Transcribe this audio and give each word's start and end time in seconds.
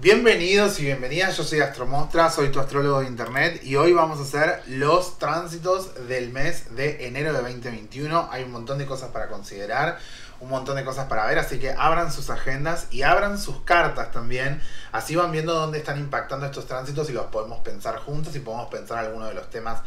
Bienvenidos 0.00 0.78
y 0.78 0.84
bienvenidas, 0.84 1.36
yo 1.36 1.42
soy 1.42 1.58
Astromostra, 1.58 2.30
soy 2.30 2.52
tu 2.52 2.60
astrólogo 2.60 3.00
de 3.00 3.06
internet 3.06 3.60
y 3.64 3.74
hoy 3.74 3.92
vamos 3.92 4.20
a 4.20 4.22
hacer 4.22 4.62
los 4.68 5.18
tránsitos 5.18 6.06
del 6.06 6.30
mes 6.30 6.76
de 6.76 7.08
enero 7.08 7.32
de 7.32 7.40
2021. 7.40 8.28
Hay 8.30 8.44
un 8.44 8.52
montón 8.52 8.78
de 8.78 8.86
cosas 8.86 9.10
para 9.10 9.26
considerar, 9.26 9.98
un 10.38 10.50
montón 10.50 10.76
de 10.76 10.84
cosas 10.84 11.06
para 11.06 11.26
ver, 11.26 11.40
así 11.40 11.58
que 11.58 11.72
abran 11.72 12.12
sus 12.12 12.30
agendas 12.30 12.86
y 12.92 13.02
abran 13.02 13.40
sus 13.40 13.62
cartas 13.62 14.12
también. 14.12 14.62
Así 14.92 15.16
van 15.16 15.32
viendo 15.32 15.52
dónde 15.52 15.78
están 15.78 15.98
impactando 15.98 16.46
estos 16.46 16.68
tránsitos 16.68 17.10
y 17.10 17.12
los 17.12 17.26
podemos 17.26 17.58
pensar 17.64 17.98
juntos 17.98 18.36
y 18.36 18.38
podemos 18.38 18.68
pensar 18.68 18.98
algunos 18.98 19.26
de 19.26 19.34
los 19.34 19.50
temas 19.50 19.80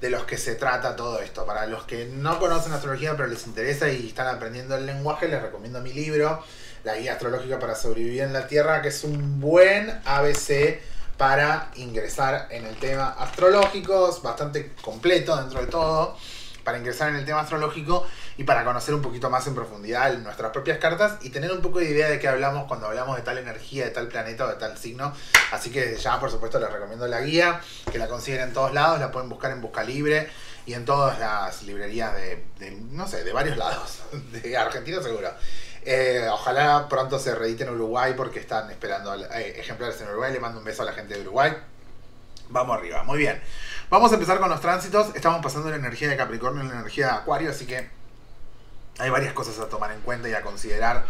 de 0.00 0.08
los 0.08 0.24
que 0.24 0.38
se 0.38 0.54
trata 0.54 0.96
todo 0.96 1.20
esto. 1.20 1.44
Para 1.44 1.66
los 1.66 1.82
que 1.82 2.06
no 2.06 2.38
conocen 2.38 2.72
astrología 2.72 3.18
pero 3.18 3.28
les 3.28 3.46
interesa 3.46 3.90
y 3.90 4.08
están 4.08 4.34
aprendiendo 4.34 4.76
el 4.76 4.86
lenguaje, 4.86 5.28
les 5.28 5.42
recomiendo 5.42 5.82
mi 5.82 5.92
libro 5.92 6.42
la 6.88 6.96
guía 6.96 7.12
astrológica 7.12 7.58
para 7.58 7.74
sobrevivir 7.74 8.22
en 8.22 8.32
la 8.32 8.46
Tierra, 8.46 8.80
que 8.80 8.88
es 8.88 9.04
un 9.04 9.40
buen 9.40 9.90
ABC 10.06 10.80
para 11.18 11.70
ingresar 11.74 12.48
en 12.50 12.64
el 12.64 12.76
tema 12.76 13.10
astrológico, 13.10 14.18
bastante 14.22 14.72
completo 14.80 15.36
dentro 15.36 15.60
de 15.60 15.66
todo, 15.66 16.16
para 16.64 16.78
ingresar 16.78 17.10
en 17.10 17.16
el 17.16 17.26
tema 17.26 17.40
astrológico 17.40 18.06
y 18.38 18.44
para 18.44 18.64
conocer 18.64 18.94
un 18.94 19.02
poquito 19.02 19.28
más 19.28 19.46
en 19.46 19.54
profundidad 19.54 20.16
nuestras 20.16 20.50
propias 20.50 20.78
cartas 20.78 21.18
y 21.20 21.28
tener 21.28 21.52
un 21.52 21.60
poco 21.60 21.80
de 21.80 21.90
idea 21.90 22.08
de 22.08 22.18
qué 22.18 22.26
hablamos 22.26 22.66
cuando 22.66 22.86
hablamos 22.86 23.16
de 23.16 23.22
tal 23.22 23.36
energía, 23.36 23.84
de 23.84 23.90
tal 23.90 24.08
planeta 24.08 24.46
o 24.46 24.48
de 24.48 24.54
tal 24.54 24.78
signo. 24.78 25.12
Así 25.52 25.68
que 25.70 25.94
ya, 25.94 26.18
por 26.18 26.30
supuesto, 26.30 26.58
les 26.58 26.72
recomiendo 26.72 27.06
la 27.06 27.20
guía, 27.20 27.60
que 27.92 27.98
la 27.98 28.08
consiguen 28.08 28.40
en 28.40 28.54
todos 28.54 28.72
lados, 28.72 28.98
la 28.98 29.12
pueden 29.12 29.28
buscar 29.28 29.50
en 29.50 29.60
Busca 29.60 29.84
Libre 29.84 30.30
y 30.64 30.72
en 30.72 30.86
todas 30.86 31.18
las 31.18 31.62
librerías 31.64 32.14
de 32.16 32.70
no 32.92 33.06
sé, 33.06 33.24
de 33.24 33.32
varios 33.34 33.58
lados, 33.58 33.98
de 34.32 34.56
Argentina 34.56 35.02
seguro. 35.02 35.28
Eh, 35.84 36.26
ojalá 36.30 36.88
pronto 36.88 37.18
se 37.18 37.34
reedite 37.34 37.64
en 37.64 37.70
Uruguay 37.70 38.14
porque 38.16 38.40
están 38.40 38.70
esperando 38.70 39.14
eh, 39.14 39.60
ejemplares 39.60 40.00
en 40.00 40.08
Uruguay. 40.08 40.32
Le 40.32 40.40
mando 40.40 40.58
un 40.58 40.64
beso 40.64 40.82
a 40.82 40.86
la 40.86 40.92
gente 40.92 41.14
de 41.14 41.22
Uruguay. 41.22 41.52
Vamos 42.50 42.76
arriba, 42.76 43.02
muy 43.04 43.18
bien. 43.18 43.40
Vamos 43.90 44.10
a 44.12 44.14
empezar 44.14 44.38
con 44.38 44.48
los 44.48 44.60
tránsitos. 44.60 45.14
Estamos 45.14 45.42
pasando 45.42 45.70
la 45.70 45.76
energía 45.76 46.08
de 46.08 46.16
Capricornio 46.16 46.62
en 46.62 46.68
la 46.68 46.74
energía 46.74 47.06
de 47.06 47.12
Acuario, 47.12 47.50
así 47.50 47.66
que 47.66 47.88
hay 48.98 49.10
varias 49.10 49.32
cosas 49.32 49.58
a 49.58 49.68
tomar 49.68 49.92
en 49.92 50.00
cuenta 50.00 50.28
y 50.28 50.34
a 50.34 50.42
considerar 50.42 51.04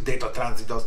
de 0.00 0.12
estos 0.12 0.32
tránsitos 0.32 0.86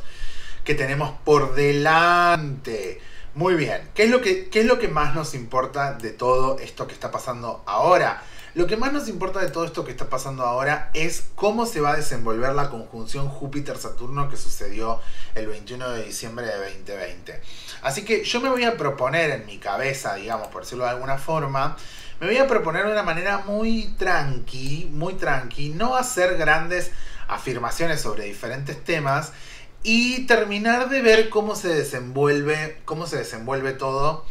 que 0.64 0.76
tenemos 0.76 1.16
por 1.24 1.56
delante. 1.56 3.02
Muy 3.36 3.56
bien, 3.56 3.90
¿Qué 3.94 4.06
es, 4.06 4.10
lo 4.10 4.22
que, 4.22 4.48
¿qué 4.50 4.62
es 4.62 4.66
lo 4.66 4.80
que 4.80 4.88
más 4.88 5.14
nos 5.14 5.34
importa 5.34 5.94
de 5.94 6.12
todo 6.12 6.58
esto 6.60 6.88
que 6.88 6.94
está 6.94 7.12
pasando 7.12 7.64
ahora? 7.66 8.24
Lo 8.56 8.68
que 8.68 8.78
más 8.78 8.94
nos 8.94 9.10
importa 9.10 9.42
de 9.42 9.50
todo 9.50 9.66
esto 9.66 9.84
que 9.84 9.92
está 9.92 10.08
pasando 10.08 10.46
ahora 10.46 10.90
es 10.94 11.26
cómo 11.36 11.66
se 11.66 11.82
va 11.82 11.92
a 11.92 11.98
desenvolver 11.98 12.56
la 12.56 12.70
conjunción 12.70 13.28
Júpiter-Saturno 13.28 14.30
que 14.30 14.38
sucedió 14.38 15.02
el 15.36 15.48
21 15.48 15.90
de 15.90 16.06
diciembre 16.06 16.46
de 16.46 16.72
2020. 16.72 17.42
Así 17.82 18.06
que 18.06 18.24
yo 18.24 18.40
me 18.40 18.48
voy 18.48 18.64
a 18.64 18.78
proponer 18.78 19.32
en 19.32 19.46
mi 19.46 19.58
cabeza, 19.58 20.16
digamos, 20.16 20.48
por 20.48 20.64
decirlo 20.64 20.86
de 20.86 20.92
alguna 20.92 21.18
forma, 21.18 21.76
me 22.22 22.28
voy 22.28 22.38
a 22.38 22.48
proponer 22.48 22.86
de 22.86 22.94
una 22.94 23.04
manera 23.04 23.40
muy 23.40 23.94
tranqui, 23.98 24.90
muy 24.90 25.16
tranqui, 25.16 25.72
no 25.72 25.98
hacer 25.98 26.38
grandes 26.38 26.92
afirmaciones 27.28 28.00
sobre 28.00 28.24
diferentes 28.24 28.82
temas 28.82 29.34
y 29.84 30.26
terminar 30.28 30.88
de 30.88 31.02
ver 31.02 31.28
cómo 31.28 31.58
se 31.58 31.68
desenvuelve, 31.68 32.82
cómo 32.86 33.06
se 33.06 33.18
desenvuelve 33.18 33.74
todo 33.74 34.24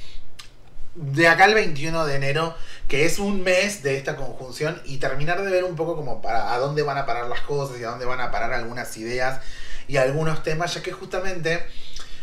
de 0.94 1.28
acá 1.28 1.44
al 1.44 1.54
21 1.54 2.06
de 2.06 2.14
enero, 2.14 2.54
que 2.88 3.04
es 3.04 3.18
un 3.18 3.42
mes 3.42 3.82
de 3.82 3.96
esta 3.96 4.16
conjunción, 4.16 4.80
y 4.84 4.98
terminar 4.98 5.42
de 5.42 5.50
ver 5.50 5.64
un 5.64 5.76
poco 5.76 5.96
como 5.96 6.22
para 6.22 6.52
a 6.52 6.58
dónde 6.58 6.82
van 6.82 6.98
a 6.98 7.06
parar 7.06 7.26
las 7.28 7.40
cosas 7.40 7.78
y 7.80 7.84
a 7.84 7.90
dónde 7.90 8.04
van 8.04 8.20
a 8.20 8.30
parar 8.30 8.52
algunas 8.52 8.96
ideas 8.96 9.40
y 9.88 9.96
algunos 9.96 10.42
temas, 10.42 10.74
ya 10.74 10.82
que 10.82 10.92
justamente 10.92 11.64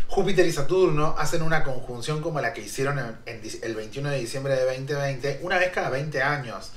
Júpiter 0.07 0.45
y 0.45 0.51
Saturno 0.51 1.15
hacen 1.17 1.41
una 1.41 1.63
conjunción 1.63 2.21
como 2.21 2.41
la 2.41 2.53
que 2.53 2.61
hicieron 2.61 2.99
en, 3.25 3.41
el 3.61 3.75
21 3.75 4.09
de 4.09 4.19
diciembre 4.19 4.55
de 4.55 4.65
2020, 4.65 5.39
una 5.41 5.57
vez 5.57 5.71
cada 5.71 5.89
20 5.89 6.21
años. 6.21 6.71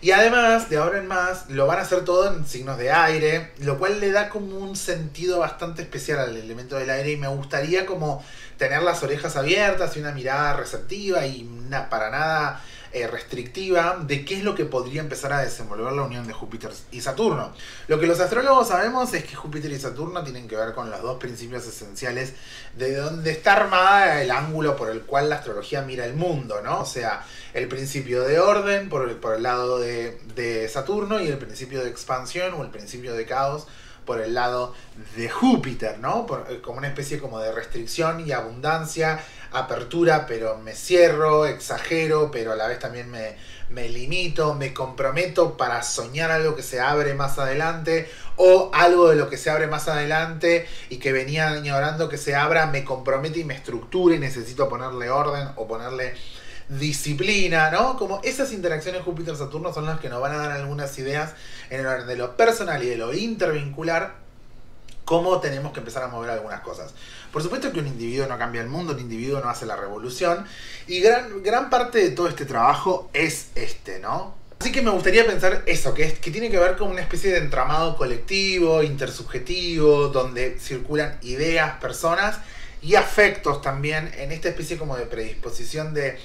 Y 0.00 0.10
además, 0.10 0.68
de 0.68 0.76
ahora 0.76 0.98
en 0.98 1.06
más, 1.06 1.48
lo 1.48 1.66
van 1.66 1.78
a 1.78 1.82
hacer 1.82 2.04
todo 2.04 2.32
en 2.32 2.46
signos 2.46 2.78
de 2.78 2.92
aire, 2.92 3.52
lo 3.58 3.78
cual 3.78 4.00
le 4.00 4.12
da 4.12 4.28
como 4.28 4.58
un 4.58 4.76
sentido 4.76 5.38
bastante 5.38 5.82
especial 5.82 6.18
al 6.18 6.36
elemento 6.36 6.76
del 6.76 6.90
aire 6.90 7.12
y 7.12 7.16
me 7.16 7.28
gustaría 7.28 7.86
como 7.86 8.24
tener 8.56 8.82
las 8.82 9.02
orejas 9.02 9.36
abiertas 9.36 9.96
y 9.96 10.00
una 10.00 10.12
mirada 10.12 10.54
receptiva 10.54 11.26
y 11.26 11.48
para 11.90 12.10
nada 12.10 12.62
eh, 12.92 13.06
restrictiva 13.06 13.98
de 14.00 14.24
qué 14.24 14.36
es 14.36 14.44
lo 14.44 14.54
que 14.54 14.64
podría 14.64 15.00
empezar 15.00 15.32
a 15.32 15.40
desenvolver 15.40 15.92
la 15.92 16.02
unión 16.02 16.26
de 16.26 16.32
Júpiter 16.32 16.70
y 16.90 17.00
Saturno. 17.00 17.52
Lo 17.88 17.98
que 17.98 18.06
los 18.06 18.20
astrólogos 18.20 18.68
sabemos 18.68 19.12
es 19.14 19.24
que 19.24 19.34
Júpiter 19.34 19.70
y 19.72 19.78
Saturno 19.78 20.22
tienen 20.22 20.48
que 20.48 20.56
ver 20.56 20.74
con 20.74 20.90
los 20.90 21.02
dos 21.02 21.18
principios 21.18 21.66
esenciales 21.66 22.34
de 22.76 22.96
donde 22.96 23.30
está 23.30 23.54
armada 23.54 24.22
el 24.22 24.30
ángulo 24.30 24.76
por 24.76 24.90
el 24.90 25.02
cual 25.02 25.28
la 25.28 25.36
astrología 25.36 25.82
mira 25.82 26.04
el 26.04 26.14
mundo, 26.14 26.60
¿no? 26.62 26.80
O 26.80 26.86
sea, 26.86 27.24
el 27.54 27.68
principio 27.68 28.22
de 28.22 28.38
orden 28.40 28.88
por 28.88 29.08
el, 29.08 29.16
por 29.16 29.34
el 29.34 29.42
lado 29.42 29.78
de, 29.78 30.18
de 30.34 30.68
Saturno 30.68 31.20
y 31.20 31.28
el 31.28 31.38
principio 31.38 31.82
de 31.82 31.90
expansión 31.90 32.54
o 32.54 32.62
el 32.62 32.70
principio 32.70 33.14
de 33.14 33.26
caos 33.26 33.66
por 34.06 34.20
el 34.20 34.34
lado 34.34 34.72
de 35.16 35.28
Júpiter, 35.28 35.98
¿no? 35.98 36.26
Eh, 36.48 36.60
como 36.62 36.78
una 36.78 36.88
especie 36.88 37.18
como 37.18 37.40
de 37.40 37.52
restricción 37.52 38.26
y 38.26 38.32
abundancia, 38.32 39.20
apertura, 39.52 40.24
pero 40.26 40.56
me 40.58 40.72
cierro, 40.72 41.44
exagero, 41.44 42.30
pero 42.30 42.52
a 42.52 42.56
la 42.56 42.68
vez 42.68 42.78
también 42.78 43.10
me, 43.10 43.36
me 43.68 43.88
limito, 43.88 44.54
me 44.54 44.72
comprometo 44.72 45.56
para 45.56 45.82
soñar 45.82 46.30
algo 46.30 46.54
que 46.54 46.62
se 46.62 46.80
abre 46.80 47.14
más 47.14 47.38
adelante 47.38 48.10
o 48.36 48.70
algo 48.72 49.08
de 49.10 49.16
lo 49.16 49.28
que 49.28 49.36
se 49.36 49.50
abre 49.50 49.66
más 49.66 49.88
adelante 49.88 50.66
y 50.88 50.98
que 50.98 51.12
venía 51.12 51.48
añorando 51.48 52.08
que 52.08 52.18
se 52.18 52.34
abra, 52.34 52.66
me 52.66 52.84
compromete 52.84 53.40
y 53.40 53.44
me 53.44 53.54
estructura 53.54 54.14
y 54.14 54.18
necesito 54.18 54.68
ponerle 54.68 55.10
orden 55.10 55.48
o 55.56 55.66
ponerle 55.66 56.14
disciplina, 56.68 57.70
¿no? 57.70 57.96
Como 57.96 58.20
esas 58.24 58.52
interacciones 58.52 59.02
Júpiter-Saturno 59.02 59.72
son 59.72 59.86
las 59.86 60.00
que 60.00 60.08
nos 60.08 60.20
van 60.20 60.32
a 60.32 60.38
dar 60.38 60.52
algunas 60.52 60.98
ideas 60.98 61.32
en 61.70 61.80
el 61.80 61.86
orden 61.86 62.06
de 62.06 62.16
lo 62.16 62.36
personal 62.36 62.82
y 62.82 62.88
de 62.88 62.96
lo 62.96 63.14
intervincular, 63.14 64.14
cómo 65.04 65.40
tenemos 65.40 65.72
que 65.72 65.78
empezar 65.78 66.02
a 66.02 66.08
mover 66.08 66.30
algunas 66.30 66.60
cosas. 66.60 66.92
Por 67.32 67.42
supuesto 67.42 67.72
que 67.72 67.78
un 67.78 67.86
individuo 67.86 68.26
no 68.26 68.36
cambia 68.38 68.60
el 68.60 68.68
mundo, 68.68 68.92
un 68.92 69.00
individuo 69.00 69.40
no 69.40 69.48
hace 69.48 69.64
la 69.64 69.76
revolución, 69.76 70.44
y 70.88 71.00
gran, 71.00 71.42
gran 71.42 71.70
parte 71.70 71.98
de 71.98 72.10
todo 72.10 72.28
este 72.28 72.44
trabajo 72.44 73.08
es 73.12 73.48
este, 73.54 74.00
¿no? 74.00 74.34
Así 74.58 74.72
que 74.72 74.82
me 74.82 74.90
gustaría 74.90 75.24
pensar 75.26 75.62
eso, 75.66 75.94
que, 75.94 76.04
es, 76.04 76.18
que 76.18 76.30
tiene 76.30 76.50
que 76.50 76.58
ver 76.58 76.76
con 76.76 76.90
una 76.90 77.02
especie 77.02 77.30
de 77.30 77.38
entramado 77.38 77.96
colectivo, 77.96 78.82
intersubjetivo, 78.82 80.08
donde 80.08 80.58
circulan 80.58 81.18
ideas, 81.22 81.78
personas 81.78 82.40
y 82.86 82.94
afectos 82.94 83.60
también 83.62 84.12
en 84.16 84.30
esta 84.30 84.48
especie 84.48 84.78
como 84.78 84.96
de 84.96 85.06
predisposición 85.06 85.92
de 85.92 86.16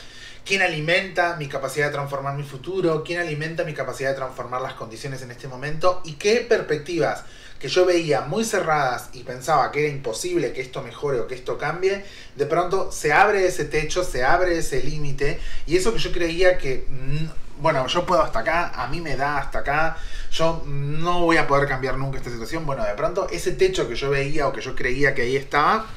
quién 0.46 0.62
alimenta 0.62 1.36
mi 1.38 1.48
capacidad 1.48 1.88
de 1.88 1.94
transformar 1.94 2.36
mi 2.36 2.44
futuro, 2.44 3.04
quién 3.04 3.20
alimenta 3.20 3.64
mi 3.64 3.74
capacidad 3.74 4.12
de 4.12 4.16
transformar 4.16 4.62
las 4.62 4.74
condiciones 4.74 5.24
en 5.24 5.32
este 5.32 5.48
momento 5.48 6.02
y 6.06 6.14
qué 6.14 6.46
perspectivas 6.48 7.24
que 7.60 7.68
yo 7.68 7.86
veía 7.86 8.22
muy 8.22 8.46
cerradas 8.46 9.10
y 9.14 9.24
pensaba 9.24 9.72
que 9.72 9.86
era 9.86 9.90
imposible 9.90 10.54
que 10.54 10.62
esto 10.62 10.84
mejore 10.84 11.20
o 11.20 11.28
que 11.28 11.34
esto 11.34 11.58
cambie, 11.58 12.06
de 12.36 12.46
pronto 12.46 12.92
se 12.92 13.12
abre 13.12 13.48
ese 13.48 13.66
techo, 13.66 14.04
se 14.04 14.24
abre 14.24 14.60
ese 14.60 14.84
límite 14.84 15.40
y 15.66 15.78
eso 15.78 15.92
que 15.94 16.00
yo 16.00 16.12
creía 16.12 16.60
que, 16.60 16.86
mm, 16.88 17.62
bueno, 17.62 17.88
yo 17.88 18.06
puedo 18.06 18.22
hasta 18.22 18.40
acá, 18.40 18.72
a 18.76 18.88
mí 18.88 19.02
me 19.02 19.16
da 19.16 19.40
hasta 19.40 19.60
acá, 19.60 19.98
yo 20.32 20.64
no 20.66 21.22
voy 21.22 21.38
a 21.38 21.48
poder 21.48 21.68
cambiar 21.68 21.98
nunca 21.98 22.18
esta 22.18 22.30
situación, 22.32 22.68
bueno, 22.68 22.84
de 22.84 22.94
pronto 22.94 23.28
ese 23.32 23.52
techo 23.52 23.88
que 23.88 23.96
yo 23.96 24.12
veía 24.12 24.48
o 24.48 24.54
que 24.54 24.62
yo 24.62 24.76
creía 24.76 25.14
que 25.16 25.24
ahí 25.24 25.36
estaba, 25.36 25.88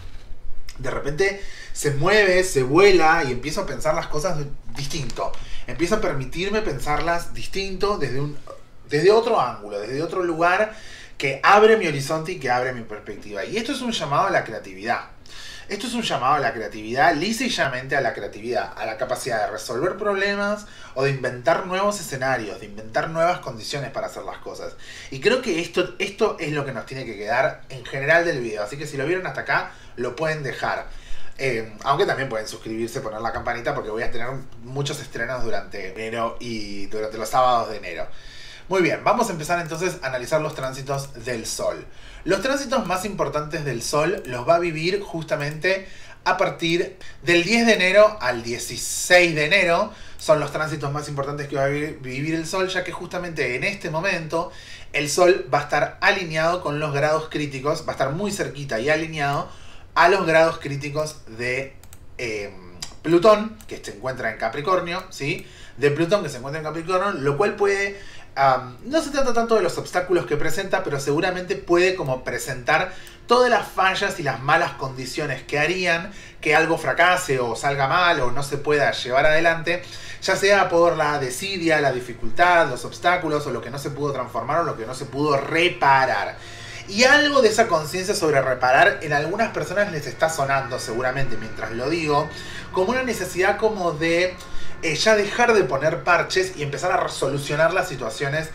de 0.78 0.90
repente 0.90 1.42
se 1.72 1.92
mueve, 1.92 2.42
se 2.44 2.62
vuela 2.62 3.24
y 3.26 3.32
empiezo 3.32 3.62
a 3.62 3.66
pensar 3.66 3.94
las 3.94 4.08
cosas 4.08 4.38
distinto. 4.76 5.32
Empiezo 5.66 5.96
a 5.96 6.00
permitirme 6.00 6.62
pensarlas 6.62 7.32
distinto 7.32 7.98
desde, 7.98 8.20
un, 8.20 8.36
desde 8.88 9.10
otro 9.10 9.40
ángulo, 9.40 9.80
desde 9.80 10.02
otro 10.02 10.22
lugar 10.22 10.74
que 11.16 11.40
abre 11.42 11.76
mi 11.76 11.86
horizonte 11.86 12.32
y 12.32 12.38
que 12.38 12.50
abre 12.50 12.72
mi 12.72 12.82
perspectiva. 12.82 13.44
Y 13.44 13.56
esto 13.56 13.72
es 13.72 13.80
un 13.80 13.92
llamado 13.92 14.26
a 14.26 14.30
la 14.30 14.44
creatividad. 14.44 15.13
Esto 15.68 15.86
es 15.86 15.94
un 15.94 16.02
llamado 16.02 16.34
a 16.34 16.38
la 16.40 16.52
creatividad, 16.52 17.14
lisa 17.14 17.44
y 17.44 17.48
llanamente 17.48 17.96
a 17.96 18.02
la 18.02 18.12
creatividad, 18.12 18.72
a 18.76 18.84
la 18.84 18.98
capacidad 18.98 19.46
de 19.46 19.52
resolver 19.52 19.96
problemas 19.96 20.66
o 20.94 21.04
de 21.04 21.10
inventar 21.10 21.66
nuevos 21.66 21.98
escenarios, 22.00 22.60
de 22.60 22.66
inventar 22.66 23.08
nuevas 23.08 23.38
condiciones 23.38 23.90
para 23.90 24.08
hacer 24.08 24.24
las 24.24 24.38
cosas. 24.38 24.74
Y 25.10 25.20
creo 25.20 25.40
que 25.40 25.60
esto, 25.60 25.94
esto 25.98 26.36
es 26.38 26.52
lo 26.52 26.66
que 26.66 26.72
nos 26.72 26.84
tiene 26.84 27.06
que 27.06 27.16
quedar 27.16 27.62
en 27.70 27.82
general 27.86 28.26
del 28.26 28.40
video. 28.40 28.62
Así 28.62 28.76
que 28.76 28.86
si 28.86 28.98
lo 28.98 29.06
vieron 29.06 29.26
hasta 29.26 29.40
acá, 29.40 29.72
lo 29.96 30.14
pueden 30.14 30.42
dejar. 30.42 30.86
Eh, 31.38 31.72
aunque 31.84 32.04
también 32.04 32.28
pueden 32.28 32.46
suscribirse, 32.46 33.00
poner 33.00 33.22
la 33.22 33.32
campanita 33.32 33.74
porque 33.74 33.90
voy 33.90 34.02
a 34.02 34.10
tener 34.10 34.28
muchos 34.62 35.00
estrenos 35.00 35.42
durante 35.42 35.92
enero 35.92 36.36
y 36.40 36.86
durante 36.86 37.16
los 37.16 37.28
sábados 37.30 37.70
de 37.70 37.78
enero. 37.78 38.06
Muy 38.66 38.80
bien, 38.80 39.04
vamos 39.04 39.28
a 39.28 39.32
empezar 39.32 39.60
entonces 39.60 39.98
a 40.02 40.06
analizar 40.06 40.40
los 40.40 40.54
tránsitos 40.54 41.22
del 41.26 41.44
Sol. 41.44 41.84
Los 42.24 42.40
tránsitos 42.40 42.86
más 42.86 43.04
importantes 43.04 43.62
del 43.62 43.82
Sol 43.82 44.22
los 44.24 44.48
va 44.48 44.54
a 44.54 44.58
vivir 44.58 45.02
justamente 45.02 45.86
a 46.24 46.38
partir 46.38 46.96
del 47.22 47.44
10 47.44 47.66
de 47.66 47.74
enero 47.74 48.16
al 48.22 48.42
16 48.42 49.34
de 49.34 49.44
enero. 49.44 49.92
Son 50.16 50.40
los 50.40 50.50
tránsitos 50.50 50.90
más 50.90 51.10
importantes 51.10 51.46
que 51.46 51.56
va 51.56 51.64
a 51.64 51.68
vivir 51.68 52.34
el 52.34 52.46
Sol, 52.46 52.68
ya 52.68 52.84
que 52.84 52.90
justamente 52.90 53.54
en 53.54 53.64
este 53.64 53.90
momento 53.90 54.50
el 54.94 55.10
Sol 55.10 55.46
va 55.52 55.58
a 55.58 55.62
estar 55.64 55.98
alineado 56.00 56.62
con 56.62 56.80
los 56.80 56.94
grados 56.94 57.28
críticos, 57.28 57.82
va 57.86 57.88
a 57.88 57.92
estar 57.92 58.12
muy 58.12 58.32
cerquita 58.32 58.80
y 58.80 58.88
alineado 58.88 59.46
a 59.94 60.08
los 60.08 60.24
grados 60.24 60.56
críticos 60.58 61.18
de 61.36 61.74
eh, 62.16 62.50
Plutón, 63.02 63.58
que 63.68 63.84
se 63.84 63.96
encuentra 63.96 64.32
en 64.32 64.38
Capricornio, 64.38 65.04
¿sí? 65.10 65.46
De 65.76 65.90
Plutón 65.90 66.22
que 66.22 66.30
se 66.30 66.38
encuentra 66.38 66.60
en 66.60 66.64
Capricornio, 66.64 67.12
lo 67.12 67.36
cual 67.36 67.56
puede... 67.56 68.00
no 68.36 69.02
se 69.02 69.10
trata 69.10 69.32
tanto 69.32 69.54
de 69.54 69.62
los 69.62 69.78
obstáculos 69.78 70.26
que 70.26 70.36
presenta, 70.36 70.82
pero 70.82 70.98
seguramente 70.98 71.56
puede 71.56 71.94
como 71.94 72.24
presentar 72.24 72.92
todas 73.26 73.48
las 73.48 73.66
fallas 73.66 74.18
y 74.20 74.22
las 74.22 74.42
malas 74.42 74.72
condiciones 74.72 75.42
que 75.42 75.58
harían 75.58 76.12
que 76.40 76.54
algo 76.54 76.76
fracase 76.76 77.40
o 77.40 77.56
salga 77.56 77.88
mal 77.88 78.20
o 78.20 78.30
no 78.30 78.42
se 78.42 78.58
pueda 78.58 78.90
llevar 78.92 79.26
adelante, 79.26 79.82
ya 80.20 80.36
sea 80.36 80.68
por 80.68 80.96
la 80.96 81.18
desidia, 81.18 81.80
la 81.80 81.92
dificultad, 81.92 82.68
los 82.68 82.84
obstáculos 82.84 83.46
o 83.46 83.50
lo 83.50 83.62
que 83.62 83.70
no 83.70 83.78
se 83.78 83.90
pudo 83.90 84.12
transformar 84.12 84.60
o 84.60 84.64
lo 84.64 84.76
que 84.76 84.84
no 84.84 84.94
se 84.94 85.06
pudo 85.06 85.36
reparar. 85.36 86.36
Y 86.86 87.04
algo 87.04 87.40
de 87.40 87.48
esa 87.48 87.66
conciencia 87.66 88.14
sobre 88.14 88.42
reparar 88.42 88.98
en 89.00 89.14
algunas 89.14 89.52
personas 89.52 89.90
les 89.90 90.06
está 90.06 90.28
sonando 90.28 90.78
seguramente 90.78 91.36
mientras 91.38 91.70
lo 91.70 91.88
digo, 91.88 92.28
como 92.72 92.90
una 92.90 93.02
necesidad 93.02 93.56
como 93.56 93.92
de 93.92 94.36
eh, 94.84 94.94
ya 94.96 95.16
dejar 95.16 95.54
de 95.54 95.64
poner 95.64 96.04
parches 96.04 96.52
y 96.58 96.62
empezar 96.62 96.92
a 96.92 97.08
solucionar 97.08 97.72
las 97.72 97.88
situaciones 97.88 98.50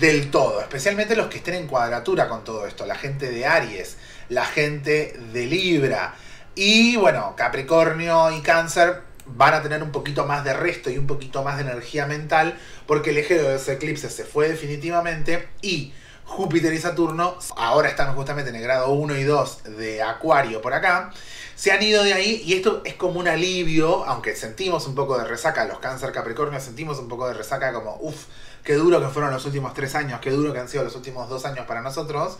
del 0.00 0.30
todo, 0.30 0.62
especialmente 0.62 1.14
los 1.14 1.26
que 1.26 1.36
estén 1.36 1.52
en 1.52 1.66
cuadratura 1.66 2.26
con 2.26 2.42
todo 2.42 2.66
esto, 2.66 2.86
la 2.86 2.94
gente 2.94 3.30
de 3.30 3.44
Aries, 3.44 3.98
la 4.30 4.46
gente 4.46 5.14
de 5.34 5.44
Libra. 5.44 6.14
Y 6.54 6.96
bueno, 6.96 7.34
Capricornio 7.36 8.30
y 8.30 8.40
Cáncer 8.40 9.02
van 9.26 9.52
a 9.52 9.62
tener 9.62 9.82
un 9.82 9.92
poquito 9.92 10.24
más 10.24 10.42
de 10.42 10.54
resto 10.54 10.88
y 10.88 10.96
un 10.96 11.06
poquito 11.06 11.42
más 11.42 11.56
de 11.56 11.64
energía 11.64 12.06
mental 12.06 12.58
porque 12.86 13.10
el 13.10 13.18
eje 13.18 13.36
de 13.36 13.52
los 13.52 13.68
eclipses 13.68 14.14
se 14.14 14.24
fue 14.24 14.48
definitivamente 14.48 15.48
y 15.60 15.92
Júpiter 16.24 16.72
y 16.72 16.78
Saturno 16.78 17.36
ahora 17.56 17.88
están 17.88 18.14
justamente 18.14 18.50
en 18.50 18.56
el 18.56 18.62
grado 18.62 18.90
1 18.90 19.16
y 19.16 19.24
2 19.24 19.62
de 19.76 20.02
Acuario 20.02 20.60
por 20.62 20.74
acá 20.74 21.12
se 21.54 21.70
han 21.70 21.82
ido 21.82 22.02
de 22.02 22.12
ahí 22.12 22.42
y 22.44 22.54
esto 22.54 22.82
es 22.84 22.94
como 22.94 23.20
un 23.20 23.28
alivio, 23.28 24.04
aunque 24.06 24.34
sentimos 24.34 24.86
un 24.86 24.94
poco 24.94 25.16
de 25.16 25.24
resaca, 25.24 25.64
los 25.64 25.78
cáncer 25.78 26.12
Capricornio 26.12 26.60
sentimos 26.60 26.98
un 26.98 27.08
poco 27.08 27.28
de 27.28 27.34
resaca 27.34 27.72
como, 27.72 27.96
uff, 28.00 28.26
qué 28.64 28.74
duro 28.74 29.00
que 29.00 29.08
fueron 29.08 29.30
los 29.30 29.44
últimos 29.44 29.72
tres 29.72 29.94
años, 29.94 30.20
qué 30.20 30.30
duro 30.30 30.52
que 30.52 30.58
han 30.58 30.68
sido 30.68 30.84
los 30.84 30.96
últimos 30.96 31.28
dos 31.28 31.44
años 31.44 31.66
para 31.66 31.80
nosotros. 31.80 32.38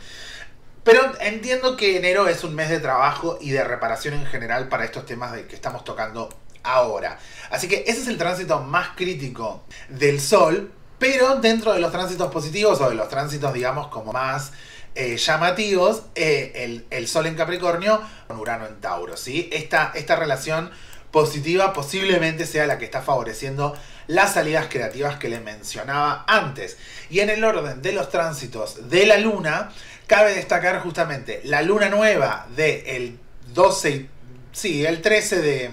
Pero 0.83 1.01
entiendo 1.21 1.77
que 1.77 1.97
enero 1.97 2.29
es 2.29 2.45
un 2.45 2.55
mes 2.55 2.69
de 2.69 2.81
trabajo 2.81 3.39
y 3.41 3.51
de 3.51 3.65
reparación 3.65 4.15
en 4.15 4.27
general 4.27 4.69
para 4.69 4.85
estos 4.85 5.07
temas 5.07 5.33
de 5.33 5.47
que 5.47 5.55
estamos 5.55 5.85
tocando 5.85 6.29
ahora. 6.63 7.19
Así 7.51 7.69
que 7.69 7.85
ese 7.87 8.03
es 8.03 8.09
el 8.09 8.19
tránsito 8.19 8.61
más 8.61 8.91
crítico 8.97 9.63
del 9.89 10.21
Sol, 10.21 10.73
pero 10.99 11.37
dentro 11.37 11.73
de 11.73 11.81
los 11.81 11.93
tránsitos 11.93 12.33
positivos 12.33 12.81
o 12.81 12.89
de 12.89 12.95
los 12.95 13.09
tránsitos, 13.09 13.53
digamos, 13.53 13.89
como 13.89 14.13
más 14.13 14.53
eh, 14.95 15.17
llamativos, 15.17 16.05
eh, 16.15 16.85
el, 16.91 17.09
Sol 17.09 17.27
en 17.27 17.35
Capricornio 17.35 18.01
con 18.29 18.39
Urano 18.39 18.67
en 18.67 18.81
Tauro. 18.81 19.17
¿sí? 19.17 19.49
Esta, 19.53 19.93
esta 19.95 20.15
relación 20.17 20.71
positiva 21.11 21.73
posiblemente 21.73 22.47
sea 22.47 22.67
la 22.67 22.79
que 22.79 22.85
está 22.85 23.03
favoreciendo 23.03 23.77
las 24.07 24.35
salidas 24.35 24.67
creativas 24.69 25.17
que 25.17 25.29
les 25.29 25.43
mencionaba 25.43 26.25
antes. 26.29 26.77
Y 27.11 27.21
en 27.21 27.31
el 27.31 27.43
orden 27.43 27.83
de 27.83 27.93
los 27.93 28.09
tránsitos 28.11 28.89
de 28.89 29.07
la 29.07 29.19
Luna, 29.19 29.71
cabe 30.07 30.35
destacar 30.35 30.81
justamente 30.81 31.41
la 31.45 31.63
Luna 31.63 31.89
nueva 31.89 32.47
del 32.55 33.19
12, 33.53 34.09
sí, 34.53 34.85
el 34.85 35.03
13 35.03 35.41
de... 35.41 35.71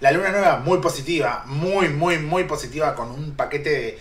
La 0.00 0.12
luna 0.12 0.30
nueva 0.30 0.58
muy 0.58 0.78
positiva, 0.78 1.42
muy, 1.46 1.88
muy, 1.88 2.18
muy 2.18 2.44
positiva, 2.44 2.94
con 2.94 3.10
un 3.10 3.34
paquete 3.34 3.70
de 3.70 3.98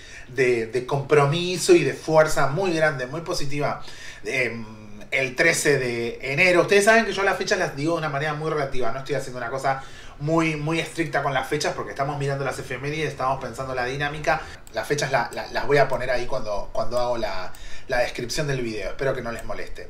compromiso 0.85 1.74
y 1.74 1.83
de 1.83 1.94
fuerza 1.94 2.47
muy 2.47 2.74
grande, 2.74 3.07
muy 3.07 3.21
positiva 3.21 3.81
Em, 4.27 4.65
el 5.09 5.35
13 5.35 5.79
de 5.79 6.19
enero. 6.33 6.62
Ustedes 6.62 6.83
saben 6.83 7.06
que 7.06 7.13
yo 7.13 7.24
las 7.24 7.38
fechas 7.38 7.57
las 7.57 7.75
digo 7.77 7.94
de 7.94 8.00
una 8.00 8.09
manera 8.09 8.33
muy 8.33 8.50
relativa, 8.51 8.91
no 8.91 9.00
estoy 9.00 9.15
haciendo 9.15 9.38
una 9.38 9.50
cosa 9.50 9.81
muy, 10.19 10.57
muy 10.57 10.79
estricta 10.79 11.24
con 11.24 11.33
las 11.33 11.47
fechas 11.47 11.74
porque 11.74 11.91
estamos 11.91 12.18
mirando 12.19 12.44
las 12.44 12.59
efemérides, 12.59 13.12
estamos 13.12 13.41
pensando 13.41 13.74
la 13.74 13.85
dinámica. 13.85 14.41
Las 14.74 14.85
fechas 14.85 15.09
las 15.12 15.68
voy 15.68 15.77
a 15.77 15.88
poner 15.88 16.12
ahí 16.12 16.25
cuando, 16.25 16.69
cuando 16.73 17.00
hago 17.00 17.18
la, 17.18 17.53
descripción 17.88 18.47
del 18.47 18.62
video, 18.62 18.89
espero 18.89 19.13
que 19.13 19.21
no 19.21 19.31
les 19.31 19.45
moleste. 19.45 19.89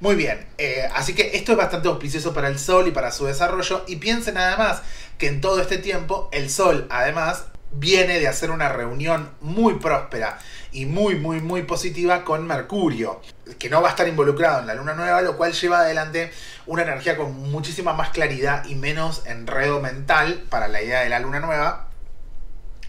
Muy 0.00 0.16
bien, 0.16 0.46
eh, 0.56 0.88
así 0.94 1.14
que 1.14 1.36
esto 1.36 1.52
es 1.52 1.58
bastante 1.58 1.88
auspicioso 1.88 2.32
para 2.32 2.48
el 2.48 2.58
Sol 2.58 2.88
y 2.88 2.90
para 2.90 3.10
su 3.12 3.26
desarrollo. 3.26 3.84
Y 3.86 3.96
piensen 3.96 4.38
además 4.38 4.80
que 5.18 5.26
en 5.26 5.42
todo 5.42 5.60
este 5.60 5.76
tiempo 5.76 6.30
el 6.32 6.48
Sol 6.48 6.86
además 6.88 7.44
viene 7.78 8.20
de 8.20 8.28
hacer 8.28 8.50
una 8.50 8.68
reunión 8.68 9.30
muy 9.40 9.74
próspera 9.74 10.38
y 10.72 10.86
muy, 10.86 11.16
muy, 11.16 11.40
muy 11.40 11.62
positiva 11.62 12.24
con 12.24 12.46
Mercurio, 12.46 13.20
que 13.58 13.70
no 13.70 13.80
va 13.80 13.88
a 13.88 13.90
estar 13.90 14.08
involucrado 14.08 14.60
en 14.60 14.66
la 14.66 14.74
luna 14.74 14.94
nueva, 14.94 15.22
lo 15.22 15.36
cual 15.36 15.52
lleva 15.52 15.80
adelante 15.80 16.32
una 16.66 16.82
energía 16.82 17.16
con 17.16 17.32
muchísima 17.50 17.92
más 17.92 18.10
claridad 18.10 18.64
y 18.64 18.74
menos 18.74 19.22
enredo 19.26 19.80
mental 19.80 20.44
para 20.50 20.68
la 20.68 20.82
idea 20.82 21.00
de 21.00 21.08
la 21.08 21.20
luna 21.20 21.40
nueva, 21.40 21.88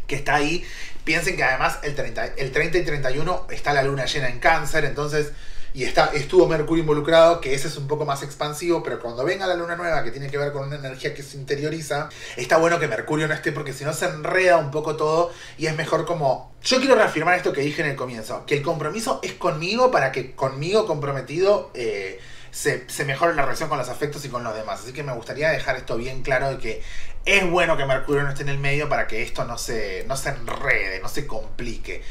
que 0.07 0.15
está 0.15 0.35
ahí. 0.35 0.65
Piensen 1.03 1.35
que 1.35 1.43
además 1.43 1.79
el 1.83 1.95
30, 1.95 2.25
el 2.37 2.51
30 2.51 2.79
y 2.79 2.85
31 2.85 3.47
está 3.51 3.73
la 3.73 3.83
luna 3.83 4.05
llena 4.05 4.29
en 4.29 4.39
cáncer, 4.39 4.85
entonces 4.85 5.31
y 5.75 5.83
está, 5.83 6.11
estuvo 6.13 6.47
Mercurio 6.47 6.83
involucrado, 6.83 7.41
que 7.41 7.53
ese 7.53 7.67
es 7.67 7.75
un 7.75 7.85
poco 7.85 8.05
más 8.05 8.23
expansivo, 8.23 8.81
pero 8.81 9.01
cuando 9.01 9.25
venga 9.25 9.45
la 9.45 9.55
luna 9.55 9.75
nueva, 9.75 10.05
que 10.05 10.11
tiene 10.11 10.29
que 10.31 10.37
ver 10.37 10.53
con 10.53 10.67
una 10.67 10.77
energía 10.77 11.13
que 11.13 11.21
se 11.21 11.35
interioriza, 11.35 12.07
está 12.37 12.55
bueno 12.55 12.79
que 12.79 12.87
Mercurio 12.87 13.27
no 13.27 13.33
esté 13.33 13.51
porque 13.51 13.73
si 13.73 13.83
no 13.83 13.91
se 13.91 14.05
enreda 14.05 14.55
un 14.55 14.71
poco 14.71 14.95
todo 14.95 15.33
y 15.57 15.65
es 15.65 15.75
mejor 15.75 16.05
como... 16.05 16.55
Yo 16.63 16.79
quiero 16.79 16.95
reafirmar 16.95 17.35
esto 17.35 17.51
que 17.51 17.59
dije 17.59 17.81
en 17.81 17.89
el 17.89 17.97
comienzo, 17.97 18.45
que 18.45 18.55
el 18.55 18.61
compromiso 18.61 19.19
es 19.21 19.33
conmigo 19.33 19.91
para 19.91 20.13
que 20.13 20.33
conmigo 20.33 20.87
comprometido... 20.87 21.71
Eh, 21.73 22.21
se, 22.51 22.85
mejore 23.03 23.35
la 23.35 23.41
relación 23.41 23.67
con 23.67 23.77
los 23.77 23.89
afectos 23.89 24.23
y 24.23 24.29
con 24.29 24.45
los 24.45 24.55
demás. 24.55 24.79
Así 24.79 24.93
que 24.93 25.03
me 25.03 25.11
gustaría 25.11 25.49
dejar 25.49 25.75
esto 25.75 25.97
bien 25.97 26.21
claro 26.21 26.51
de 26.51 26.57
que 26.57 26.81
es 27.25 27.49
bueno 27.49 27.75
que 27.75 27.85
Mercurio 27.85 28.23
no 28.23 28.29
esté 28.29 28.43
en 28.43 28.49
el 28.49 28.59
medio 28.59 28.87
para 28.87 29.07
que 29.07 29.21
esto 29.21 29.43
no 29.43 29.57
se, 29.57 30.05
no 30.07 30.15
se 30.15 30.29
enrede, 30.29 31.01
no 31.01 31.09
se 31.09 31.27
complique. 31.27 32.01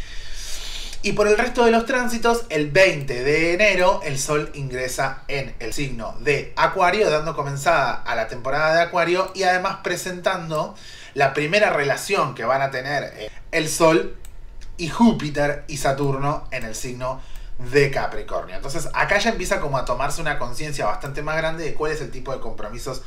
Y 1.04 1.12
por 1.12 1.28
el 1.28 1.36
resto 1.36 1.66
de 1.66 1.70
los 1.70 1.84
tránsitos, 1.84 2.46
el 2.48 2.70
20 2.70 3.24
de 3.24 3.52
enero, 3.52 4.00
el 4.04 4.18
Sol 4.18 4.50
ingresa 4.54 5.24
en 5.28 5.54
el 5.58 5.74
signo 5.74 6.16
de 6.20 6.54
Acuario, 6.56 7.10
dando 7.10 7.36
comenzada 7.36 7.92
a 7.92 8.14
la 8.14 8.26
temporada 8.26 8.74
de 8.74 8.80
Acuario 8.80 9.30
y 9.34 9.42
además 9.42 9.80
presentando 9.84 10.74
la 11.12 11.34
primera 11.34 11.68
relación 11.68 12.34
que 12.34 12.46
van 12.46 12.62
a 12.62 12.70
tener 12.70 13.12
eh, 13.18 13.30
el 13.52 13.68
Sol 13.68 14.16
y 14.78 14.88
Júpiter 14.88 15.64
y 15.68 15.76
Saturno 15.76 16.48
en 16.50 16.64
el 16.64 16.74
signo 16.74 17.20
de 17.58 17.90
Capricornio. 17.90 18.56
Entonces 18.56 18.88
acá 18.92 19.18
ya 19.18 19.30
empieza 19.30 19.60
como 19.60 19.78
a 19.78 19.84
tomarse 19.84 20.20
una 20.20 20.38
conciencia 20.38 20.86
bastante 20.86 21.22
más 21.22 21.36
grande 21.36 21.64
de 21.64 21.74
cuál 21.74 21.92
es 21.92 22.00
el 22.00 22.10
tipo 22.10 22.32
de 22.32 22.40
compromisos 22.40 23.02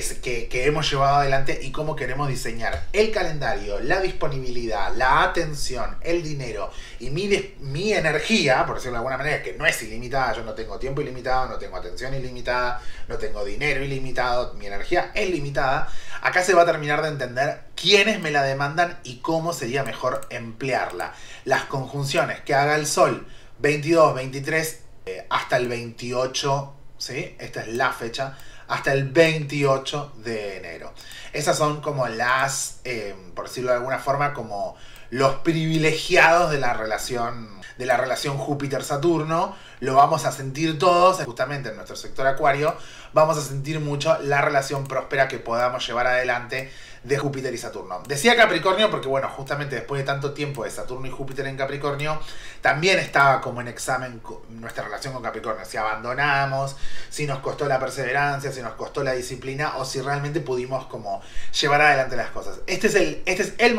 que, 0.00 0.48
que, 0.48 0.66
hemos 0.66 0.90
llevado 0.90 1.16
adelante 1.16 1.58
y 1.62 1.70
cómo 1.70 1.94
queremos 1.94 2.26
diseñar 2.26 2.86
el 2.94 3.10
calendario, 3.10 3.78
la 3.78 4.00
disponibilidad, 4.00 4.94
la 4.96 5.22
atención, 5.22 5.96
el 6.00 6.22
dinero 6.22 6.70
y 6.98 7.10
mi, 7.10 7.28
mi 7.60 7.92
energía, 7.92 8.64
por 8.64 8.76
decirlo 8.76 8.92
de 8.92 8.98
alguna 8.98 9.18
manera, 9.18 9.42
que 9.42 9.52
no 9.52 9.66
es 9.66 9.82
ilimitada, 9.82 10.32
yo 10.32 10.44
no 10.44 10.54
tengo 10.54 10.78
tiempo 10.78 11.02
ilimitado, 11.02 11.46
no 11.46 11.58
tengo 11.58 11.76
atención 11.76 12.14
ilimitada, 12.14 12.80
no 13.06 13.18
tengo 13.18 13.44
dinero 13.44 13.84
ilimitado, 13.84 14.54
mi 14.54 14.64
energía 14.66 15.10
es 15.14 15.28
limitada, 15.28 15.88
acá 16.22 16.42
se 16.42 16.54
va 16.54 16.62
a 16.62 16.66
terminar 16.66 17.02
de 17.02 17.08
entender 17.08 17.60
quiénes 17.76 18.18
me 18.20 18.30
la 18.30 18.44
demandan 18.44 18.98
y 19.04 19.18
cómo 19.18 19.52
sería 19.52 19.84
mejor 19.84 20.22
emplearla. 20.30 21.12
Las 21.44 21.64
conjunciones 21.64 22.40
que 22.40 22.54
haga 22.54 22.76
el 22.76 22.86
Sol 22.86 23.26
22, 23.62 24.14
23 24.14 24.80
eh, 25.06 25.26
hasta 25.30 25.56
el 25.56 25.68
28, 25.68 26.74
¿sí? 26.98 27.36
Esta 27.38 27.62
es 27.62 27.68
la 27.68 27.92
fecha 27.92 28.36
hasta 28.66 28.92
el 28.92 29.08
28 29.10 30.14
de 30.24 30.56
enero. 30.56 30.92
Esas 31.32 31.56
son 31.56 31.80
como 31.80 32.08
las, 32.08 32.80
eh, 32.84 33.14
por 33.34 33.46
decirlo 33.46 33.70
de 33.70 33.76
alguna 33.76 33.98
forma, 33.98 34.34
como 34.34 34.76
los 35.10 35.36
privilegiados 35.36 36.50
de 36.50 36.58
la 36.58 36.72
relación 36.74 37.62
de 37.78 37.86
la 37.86 37.96
relación 37.96 38.36
Júpiter-Saturno, 38.36 39.56
lo 39.82 39.94
vamos 39.94 40.24
a 40.26 40.30
sentir 40.30 40.78
todos, 40.78 41.24
justamente 41.24 41.70
en 41.70 41.74
nuestro 41.74 41.96
sector 41.96 42.24
acuario, 42.24 42.76
vamos 43.12 43.36
a 43.36 43.40
sentir 43.40 43.80
mucho 43.80 44.16
la 44.22 44.40
relación 44.40 44.86
próspera 44.86 45.26
que 45.26 45.38
podamos 45.40 45.84
llevar 45.84 46.06
adelante 46.06 46.70
de 47.02 47.18
Júpiter 47.18 47.52
y 47.52 47.58
Saturno. 47.58 48.00
Decía 48.06 48.36
Capricornio 48.36 48.88
porque, 48.92 49.08
bueno, 49.08 49.28
justamente 49.28 49.74
después 49.74 50.00
de 50.00 50.04
tanto 50.04 50.34
tiempo 50.34 50.62
de 50.62 50.70
Saturno 50.70 51.08
y 51.08 51.10
Júpiter 51.10 51.48
en 51.48 51.56
Capricornio, 51.56 52.20
también 52.60 53.00
estaba 53.00 53.40
como 53.40 53.60
en 53.60 53.66
examen 53.66 54.22
nuestra 54.50 54.84
relación 54.84 55.12
con 55.14 55.22
Capricornio. 55.24 55.64
Si 55.64 55.76
abandonamos, 55.76 56.76
si 57.10 57.26
nos 57.26 57.40
costó 57.40 57.66
la 57.66 57.80
perseverancia, 57.80 58.52
si 58.52 58.62
nos 58.62 58.74
costó 58.74 59.02
la 59.02 59.14
disciplina 59.14 59.78
o 59.78 59.84
si 59.84 60.00
realmente 60.00 60.38
pudimos 60.38 60.86
como 60.86 61.22
llevar 61.60 61.80
adelante 61.80 62.14
las 62.14 62.30
cosas. 62.30 62.60
Este 62.68 62.86
es 62.86 62.94
el, 62.94 63.22
este 63.26 63.42
es 63.42 63.54
el, 63.58 63.76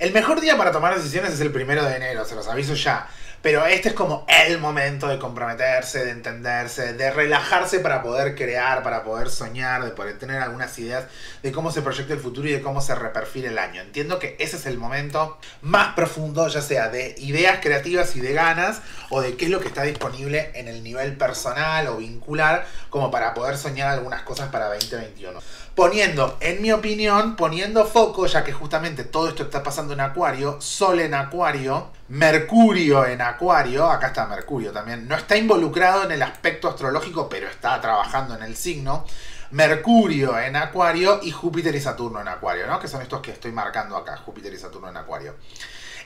el 0.00 0.12
mejor 0.12 0.40
día 0.40 0.58
para 0.58 0.72
tomar 0.72 0.96
decisiones 0.96 1.32
es 1.32 1.40
el 1.40 1.52
primero 1.52 1.84
de 1.84 1.94
enero, 1.94 2.24
se 2.24 2.34
los 2.34 2.48
aviso 2.48 2.74
ya 2.74 3.08
Pero 3.40 3.66
este 3.66 3.90
es 3.90 3.94
como 3.94 4.26
el 4.26 4.58
momento 4.58 5.06
de 5.06 5.18
comprometerse, 5.44 6.04
de 6.04 6.10
entenderse, 6.10 6.94
de 6.94 7.10
relajarse 7.10 7.80
para 7.80 8.02
poder 8.02 8.34
crear, 8.34 8.82
para 8.82 9.04
poder 9.04 9.28
soñar, 9.28 9.84
de 9.84 9.90
poder 9.90 10.18
tener 10.18 10.40
algunas 10.40 10.78
ideas 10.78 11.04
de 11.42 11.52
cómo 11.52 11.70
se 11.70 11.82
proyecta 11.82 12.14
el 12.14 12.20
futuro 12.20 12.48
y 12.48 12.52
de 12.52 12.62
cómo 12.62 12.80
se 12.80 12.94
reperfila 12.94 13.48
el 13.48 13.58
año. 13.58 13.82
Entiendo 13.82 14.18
que 14.18 14.36
ese 14.38 14.56
es 14.56 14.66
el 14.66 14.78
momento 14.78 15.38
más 15.60 15.94
profundo, 15.94 16.48
ya 16.48 16.62
sea 16.62 16.88
de 16.88 17.14
ideas 17.18 17.58
creativas 17.60 18.16
y 18.16 18.20
de 18.20 18.32
ganas, 18.32 18.80
o 19.10 19.20
de 19.20 19.36
qué 19.36 19.44
es 19.44 19.50
lo 19.50 19.60
que 19.60 19.68
está 19.68 19.82
disponible 19.82 20.50
en 20.54 20.68
el 20.68 20.82
nivel 20.82 21.16
personal 21.16 21.88
o 21.88 21.98
vincular, 21.98 22.66
como 22.88 23.10
para 23.10 23.34
poder 23.34 23.58
soñar 23.58 23.88
algunas 23.88 24.22
cosas 24.22 24.48
para 24.50 24.68
2021 24.68 25.40
poniendo, 25.74 26.36
en 26.40 26.62
mi 26.62 26.70
opinión, 26.70 27.34
poniendo 27.34 27.84
foco, 27.84 28.26
ya 28.26 28.44
que 28.44 28.52
justamente 28.52 29.02
todo 29.02 29.28
esto 29.28 29.42
está 29.42 29.62
pasando 29.62 29.92
en 29.92 30.00
Acuario, 30.00 30.60
Sol 30.60 31.00
en 31.00 31.14
Acuario, 31.14 31.90
Mercurio 32.08 33.06
en 33.06 33.22
Acuario, 33.22 33.86
acá 33.86 34.08
está 34.08 34.26
Mercurio 34.26 34.72
también, 34.72 35.08
no 35.08 35.16
está 35.16 35.36
involucrado 35.36 36.04
en 36.04 36.12
el 36.12 36.22
aspecto 36.22 36.68
astrológico, 36.68 37.28
pero 37.28 37.48
está 37.48 37.80
trabajando 37.80 38.34
en 38.34 38.42
el 38.42 38.56
signo. 38.56 39.04
Mercurio 39.52 40.38
en 40.38 40.56
Acuario 40.56 41.20
y 41.22 41.30
Júpiter 41.30 41.74
y 41.74 41.80
Saturno 41.80 42.20
en 42.20 42.28
Acuario, 42.28 42.66
¿no? 42.66 42.80
Que 42.80 42.88
son 42.88 43.00
estos 43.02 43.20
que 43.20 43.30
estoy 43.30 43.52
marcando 43.52 43.96
acá, 43.96 44.16
Júpiter 44.16 44.52
y 44.52 44.58
Saturno 44.58 44.88
en 44.88 44.96
Acuario. 44.96 45.36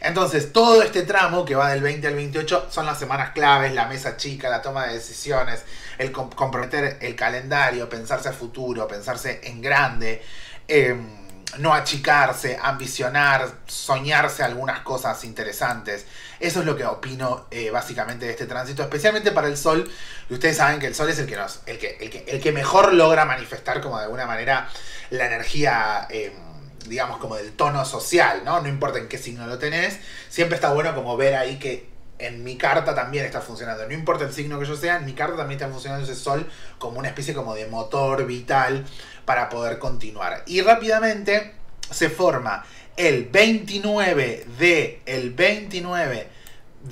Entonces, 0.01 0.53
todo 0.53 0.83
este 0.83 1.03
tramo 1.03 1.45
que 1.45 1.55
va 1.55 1.71
del 1.71 1.83
20 1.83 2.07
al 2.07 2.15
28 2.15 2.69
son 2.71 2.87
las 2.87 2.99
semanas 2.99 3.31
claves, 3.31 3.73
la 3.75 3.87
mesa 3.87 4.17
chica, 4.17 4.49
la 4.49 4.63
toma 4.63 4.87
de 4.87 4.95
decisiones, 4.95 5.65
el 5.99 6.13
comprometer 6.13 6.99
el 7.01 7.17
calendario, 7.17 7.89
pensarse 7.89 8.29
a 8.29 8.33
futuro, 8.33 8.87
pensarse 8.87 9.41
en 9.43 9.61
grande, 9.61 10.23
em, 10.69 11.18
no 11.57 11.73
achicarse, 11.73 12.59
ambicionar, 12.61 13.49
soñarse 13.67 14.43
algunas 14.43 14.81
cosas 14.81 15.25
interesantes. 15.25 16.05
Eso 16.39 16.61
es 16.61 16.67
lo 16.67 16.77
que 16.77 16.85
opino 16.85 17.47
eh, 17.51 17.71
básicamente 17.71 18.27
de 18.27 18.33
este 18.33 18.47
tránsito, 18.47 18.83
especialmente 18.83 19.33
para 19.33 19.49
el 19.49 19.57
Sol. 19.57 19.91
Y 20.29 20.35
ustedes 20.35 20.59
saben 20.59 20.79
que 20.79 20.87
el 20.87 20.95
Sol 20.95 21.09
es 21.09 21.19
el 21.19 21.27
que, 21.27 21.35
el 21.67 21.79
que, 21.79 21.97
el 22.01 22.11
que, 22.11 22.25
el 22.29 22.41
que 22.41 22.53
mejor 22.53 22.93
logra 22.93 23.25
manifestar 23.25 23.81
como 23.81 23.99
de 23.99 24.05
alguna 24.05 24.27
manera 24.27 24.69
la 25.11 25.27
energía... 25.27 26.07
Em, 26.11 26.49
digamos, 26.87 27.19
como 27.19 27.37
del 27.37 27.53
tono 27.53 27.85
social, 27.85 28.43
¿no? 28.47 28.63
No 28.63 28.69
importa 28.69 28.99
en 28.99 29.09
qué 29.09 29.19
signo 29.19 29.47
lo 29.47 29.59
tenés, 29.59 29.99
siempre 30.31 30.55
está 30.55 30.73
bueno 30.73 30.95
como 30.95 31.19
ver 31.19 31.35
ahí 31.35 31.59
que 31.59 31.87
en 32.19 32.45
mi 32.45 32.57
carta 32.57 32.95
también 32.95 33.25
está 33.25 33.41
funcionando. 33.41 33.87
No 33.87 33.95
importa 33.95 34.25
el 34.25 34.33
signo 34.33 34.59
que 34.59 34.67
yo 34.67 34.77
sea, 34.77 34.97
en 34.97 35.05
mi 35.05 35.15
carta 35.15 35.37
también 35.37 35.61
está 35.61 35.71
funcionando 35.71 36.05
ese 36.05 36.15
sol 36.15 36.49
como 36.79 36.99
una 36.99 37.09
especie 37.09 37.35
como 37.35 37.55
de 37.55 37.67
motor 37.67 38.27
vital 38.27 38.85
para 39.25 39.49
poder 39.49 39.79
continuar. 39.79 40.43
Y 40.47 40.61
rápidamente 40.61 41.55
se 41.91 42.11
forma 42.11 42.65
el 42.97 43.27
29 43.27 44.47
de 44.59 45.01
el 45.07 45.33
29 45.33 46.29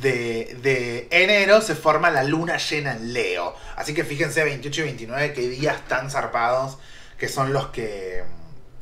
de, 0.01 0.57
de, 0.63 1.09
enero 1.11 1.61
se 1.61 1.75
forma 1.75 2.11
la 2.11 2.23
luna 2.23 2.59
llena 2.59 2.93
en 2.93 3.13
Leo. 3.13 3.55
Así 3.77 3.95
que 3.95 4.05
fíjense 4.05 4.45
28 4.45 4.81
y 4.81 4.85
29 4.85 5.33
qué 5.33 5.49
días 5.49 5.81
tan 5.89 6.11
zarpados 6.11 6.79
que 7.19 7.29
son 7.29 7.53
los 7.53 7.69
que 7.69 8.23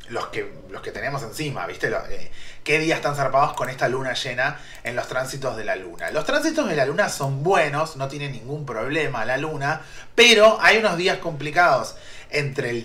los 0.08 0.28
que, 0.28 0.52
los 0.70 0.82
que 0.82 0.90
tenemos 0.90 1.22
encima, 1.22 1.66
¿viste? 1.66 1.88
Eh, 1.88 2.30
¿Qué 2.62 2.78
días 2.78 2.96
están 2.96 3.16
zarpados 3.16 3.54
con 3.54 3.70
esta 3.70 3.88
luna 3.88 4.14
llena 4.14 4.60
en 4.82 4.96
los 4.96 5.08
tránsitos 5.08 5.56
de 5.56 5.64
la 5.64 5.76
luna? 5.76 6.10
Los 6.10 6.24
tránsitos 6.24 6.68
de 6.68 6.76
la 6.76 6.86
luna 6.86 7.08
son 7.08 7.42
buenos, 7.42 7.96
no 7.96 8.08
tiene 8.08 8.28
ningún 8.28 8.66
problema 8.66 9.24
la 9.24 9.36
luna, 9.36 9.82
pero 10.14 10.58
hay 10.60 10.78
unos 10.78 10.96
días 10.96 11.18
complicados 11.18 11.96
entre 12.30 12.70
el, 12.70 12.84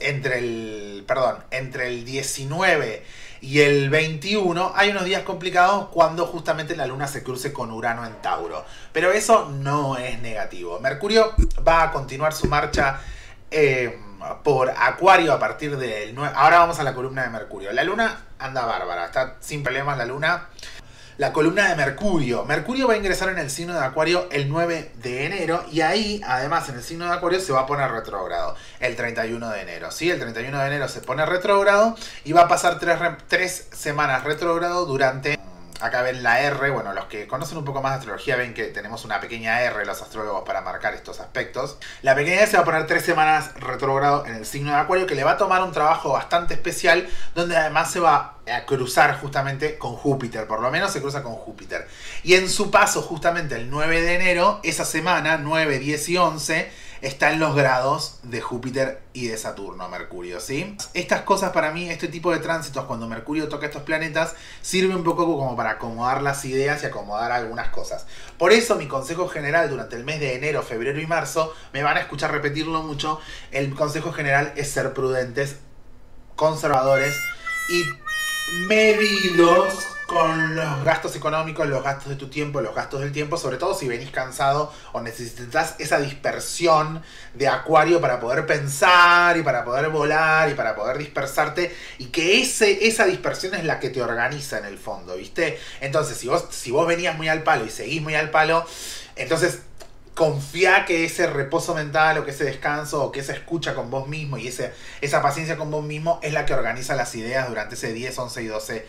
entre 0.00 0.38
el, 0.38 1.04
perdón, 1.06 1.38
entre 1.50 1.88
el 1.88 2.04
19 2.04 3.02
y 3.40 3.60
el 3.60 3.88
21 3.88 4.72
hay 4.74 4.90
unos 4.90 5.04
días 5.04 5.22
complicados 5.22 5.88
cuando 5.88 6.26
justamente 6.26 6.74
la 6.74 6.86
luna 6.86 7.06
se 7.06 7.22
cruce 7.22 7.52
con 7.52 7.70
Urano 7.70 8.04
en 8.04 8.14
Tauro. 8.20 8.64
Pero 8.92 9.12
eso 9.12 9.48
no 9.48 9.96
es 9.96 10.20
negativo. 10.20 10.80
Mercurio 10.80 11.34
va 11.66 11.84
a 11.84 11.92
continuar 11.92 12.32
su 12.34 12.48
marcha. 12.48 13.00
Eh, 13.50 13.96
por 14.42 14.70
Acuario 14.70 15.32
a 15.32 15.38
partir 15.38 15.76
del 15.76 16.14
9. 16.14 16.32
Ahora 16.36 16.58
vamos 16.58 16.78
a 16.78 16.82
la 16.82 16.94
columna 16.94 17.22
de 17.22 17.30
Mercurio. 17.30 17.72
La 17.72 17.84
luna 17.84 18.26
anda 18.38 18.64
bárbara, 18.64 19.06
está 19.06 19.36
sin 19.40 19.62
problemas 19.62 19.98
la 19.98 20.04
luna. 20.04 20.48
La 21.18 21.32
columna 21.32 21.68
de 21.68 21.74
Mercurio. 21.74 22.44
Mercurio 22.44 22.86
va 22.86 22.94
a 22.94 22.96
ingresar 22.96 23.28
en 23.30 23.38
el 23.38 23.50
signo 23.50 23.74
de 23.74 23.84
Acuario 23.84 24.28
el 24.30 24.48
9 24.48 24.92
de 25.02 25.26
enero 25.26 25.64
y 25.72 25.80
ahí, 25.80 26.20
además, 26.24 26.68
en 26.68 26.76
el 26.76 26.82
signo 26.82 27.06
de 27.06 27.12
Acuario 27.12 27.40
se 27.40 27.52
va 27.52 27.60
a 27.60 27.66
poner 27.66 27.90
retrógrado 27.90 28.54
el 28.78 28.94
31 28.94 29.50
de 29.50 29.60
enero. 29.62 29.90
¿sí? 29.90 30.08
El 30.10 30.20
31 30.20 30.56
de 30.56 30.66
enero 30.66 30.86
se 30.86 31.00
pone 31.00 31.26
retrógrado 31.26 31.96
y 32.22 32.32
va 32.32 32.42
a 32.42 32.48
pasar 32.48 32.78
tres, 32.78 32.98
tres 33.26 33.68
semanas 33.72 34.22
retrógrado 34.22 34.86
durante 34.86 35.38
acá 35.80 36.02
ven 36.02 36.22
la 36.22 36.40
R, 36.40 36.70
bueno, 36.70 36.92
los 36.92 37.06
que 37.06 37.26
conocen 37.26 37.58
un 37.58 37.64
poco 37.64 37.82
más 37.82 37.92
de 37.92 37.98
astrología 37.98 38.36
ven 38.36 38.54
que 38.54 38.64
tenemos 38.64 39.04
una 39.04 39.20
pequeña 39.20 39.60
R 39.62 39.84
los 39.84 40.02
astrólogos 40.02 40.44
para 40.44 40.60
marcar 40.60 40.94
estos 40.94 41.20
aspectos. 41.20 41.78
La 42.02 42.14
pequeña 42.14 42.40
R 42.40 42.46
se 42.46 42.56
va 42.56 42.62
a 42.62 42.66
poner 42.66 42.86
tres 42.86 43.04
semanas 43.04 43.54
retrógrado 43.60 44.26
en 44.26 44.34
el 44.34 44.46
signo 44.46 44.70
de 44.72 44.78
Acuario 44.78 45.06
que 45.06 45.14
le 45.14 45.24
va 45.24 45.32
a 45.32 45.36
tomar 45.36 45.62
un 45.62 45.72
trabajo 45.72 46.12
bastante 46.12 46.54
especial 46.54 47.08
donde 47.34 47.56
además 47.56 47.90
se 47.90 48.00
va 48.00 48.34
a 48.46 48.64
cruzar 48.64 49.20
justamente 49.20 49.78
con 49.78 49.94
Júpiter, 49.94 50.46
por 50.46 50.60
lo 50.60 50.70
menos 50.70 50.92
se 50.92 51.00
cruza 51.00 51.22
con 51.22 51.34
Júpiter. 51.34 51.86
Y 52.22 52.34
en 52.34 52.48
su 52.48 52.70
paso 52.70 53.02
justamente 53.02 53.56
el 53.56 53.70
9 53.70 54.00
de 54.00 54.14
enero, 54.14 54.60
esa 54.62 54.84
semana, 54.84 55.38
9, 55.38 55.78
10 55.78 56.08
y 56.08 56.16
11, 56.16 56.87
está 57.00 57.32
en 57.32 57.40
los 57.40 57.54
grados 57.54 58.18
de 58.22 58.40
Júpiter 58.40 59.02
y 59.12 59.28
de 59.28 59.36
Saturno, 59.36 59.88
Mercurio, 59.88 60.40
¿sí? 60.40 60.76
Estas 60.94 61.22
cosas 61.22 61.52
para 61.52 61.70
mí, 61.70 61.88
este 61.88 62.08
tipo 62.08 62.32
de 62.32 62.38
tránsitos, 62.38 62.84
cuando 62.86 63.08
Mercurio 63.08 63.48
toca 63.48 63.66
estos 63.66 63.82
planetas, 63.82 64.34
sirve 64.62 64.94
un 64.94 65.04
poco 65.04 65.24
como 65.24 65.56
para 65.56 65.70
acomodar 65.70 66.22
las 66.22 66.44
ideas 66.44 66.82
y 66.82 66.86
acomodar 66.86 67.32
algunas 67.32 67.68
cosas. 67.68 68.06
Por 68.38 68.52
eso 68.52 68.76
mi 68.76 68.86
consejo 68.86 69.28
general 69.28 69.70
durante 69.70 69.96
el 69.96 70.04
mes 70.04 70.20
de 70.20 70.34
enero, 70.34 70.62
febrero 70.62 71.00
y 71.00 71.06
marzo, 71.06 71.54
me 71.72 71.82
van 71.82 71.96
a 71.96 72.00
escuchar 72.00 72.32
repetirlo 72.32 72.82
mucho, 72.82 73.20
el 73.50 73.74
consejo 73.74 74.12
general 74.12 74.52
es 74.56 74.70
ser 74.70 74.92
prudentes, 74.92 75.56
conservadores 76.36 77.14
y 77.70 77.84
medidos 78.68 79.97
con 80.08 80.56
los 80.56 80.84
gastos 80.84 81.14
económicos, 81.16 81.68
los 81.68 81.84
gastos 81.84 82.08
de 82.08 82.16
tu 82.16 82.28
tiempo, 82.28 82.62
los 82.62 82.74
gastos 82.74 83.00
del 83.00 83.12
tiempo, 83.12 83.36
sobre 83.36 83.58
todo 83.58 83.74
si 83.74 83.86
venís 83.86 84.10
cansado 84.10 84.72
o 84.92 85.02
necesitas 85.02 85.74
esa 85.78 86.00
dispersión 86.00 87.02
de 87.34 87.46
acuario 87.46 88.00
para 88.00 88.18
poder 88.18 88.46
pensar 88.46 89.36
y 89.36 89.42
para 89.42 89.66
poder 89.66 89.90
volar 89.90 90.48
y 90.48 90.54
para 90.54 90.74
poder 90.74 90.96
dispersarte 90.96 91.76
y 91.98 92.06
que 92.06 92.40
ese, 92.40 92.88
esa 92.88 93.04
dispersión 93.04 93.54
es 93.54 93.64
la 93.64 93.80
que 93.80 93.90
te 93.90 94.00
organiza 94.00 94.56
en 94.56 94.64
el 94.64 94.78
fondo, 94.78 95.14
¿viste? 95.14 95.60
Entonces, 95.82 96.16
si 96.16 96.26
vos, 96.26 96.46
si 96.52 96.70
vos 96.70 96.86
venías 96.86 97.14
muy 97.14 97.28
al 97.28 97.42
palo 97.42 97.66
y 97.66 97.70
seguís 97.70 98.00
muy 98.00 98.14
al 98.14 98.30
palo, 98.30 98.64
entonces 99.14 99.58
confía 100.14 100.86
que 100.86 101.04
ese 101.04 101.26
reposo 101.26 101.74
mental 101.74 102.16
o 102.16 102.24
que 102.24 102.30
ese 102.30 102.44
descanso 102.44 103.04
o 103.04 103.12
que 103.12 103.20
esa 103.20 103.34
escucha 103.34 103.74
con 103.74 103.90
vos 103.90 104.08
mismo 104.08 104.38
y 104.38 104.48
esa 104.48 105.22
paciencia 105.22 105.58
con 105.58 105.70
vos 105.70 105.84
mismo 105.84 106.18
es 106.22 106.32
la 106.32 106.46
que 106.46 106.54
organiza 106.54 106.96
las 106.96 107.14
ideas 107.14 107.46
durante 107.46 107.74
ese 107.74 107.92
10, 107.92 108.18
11 108.18 108.42
y 108.42 108.46
12 108.46 108.86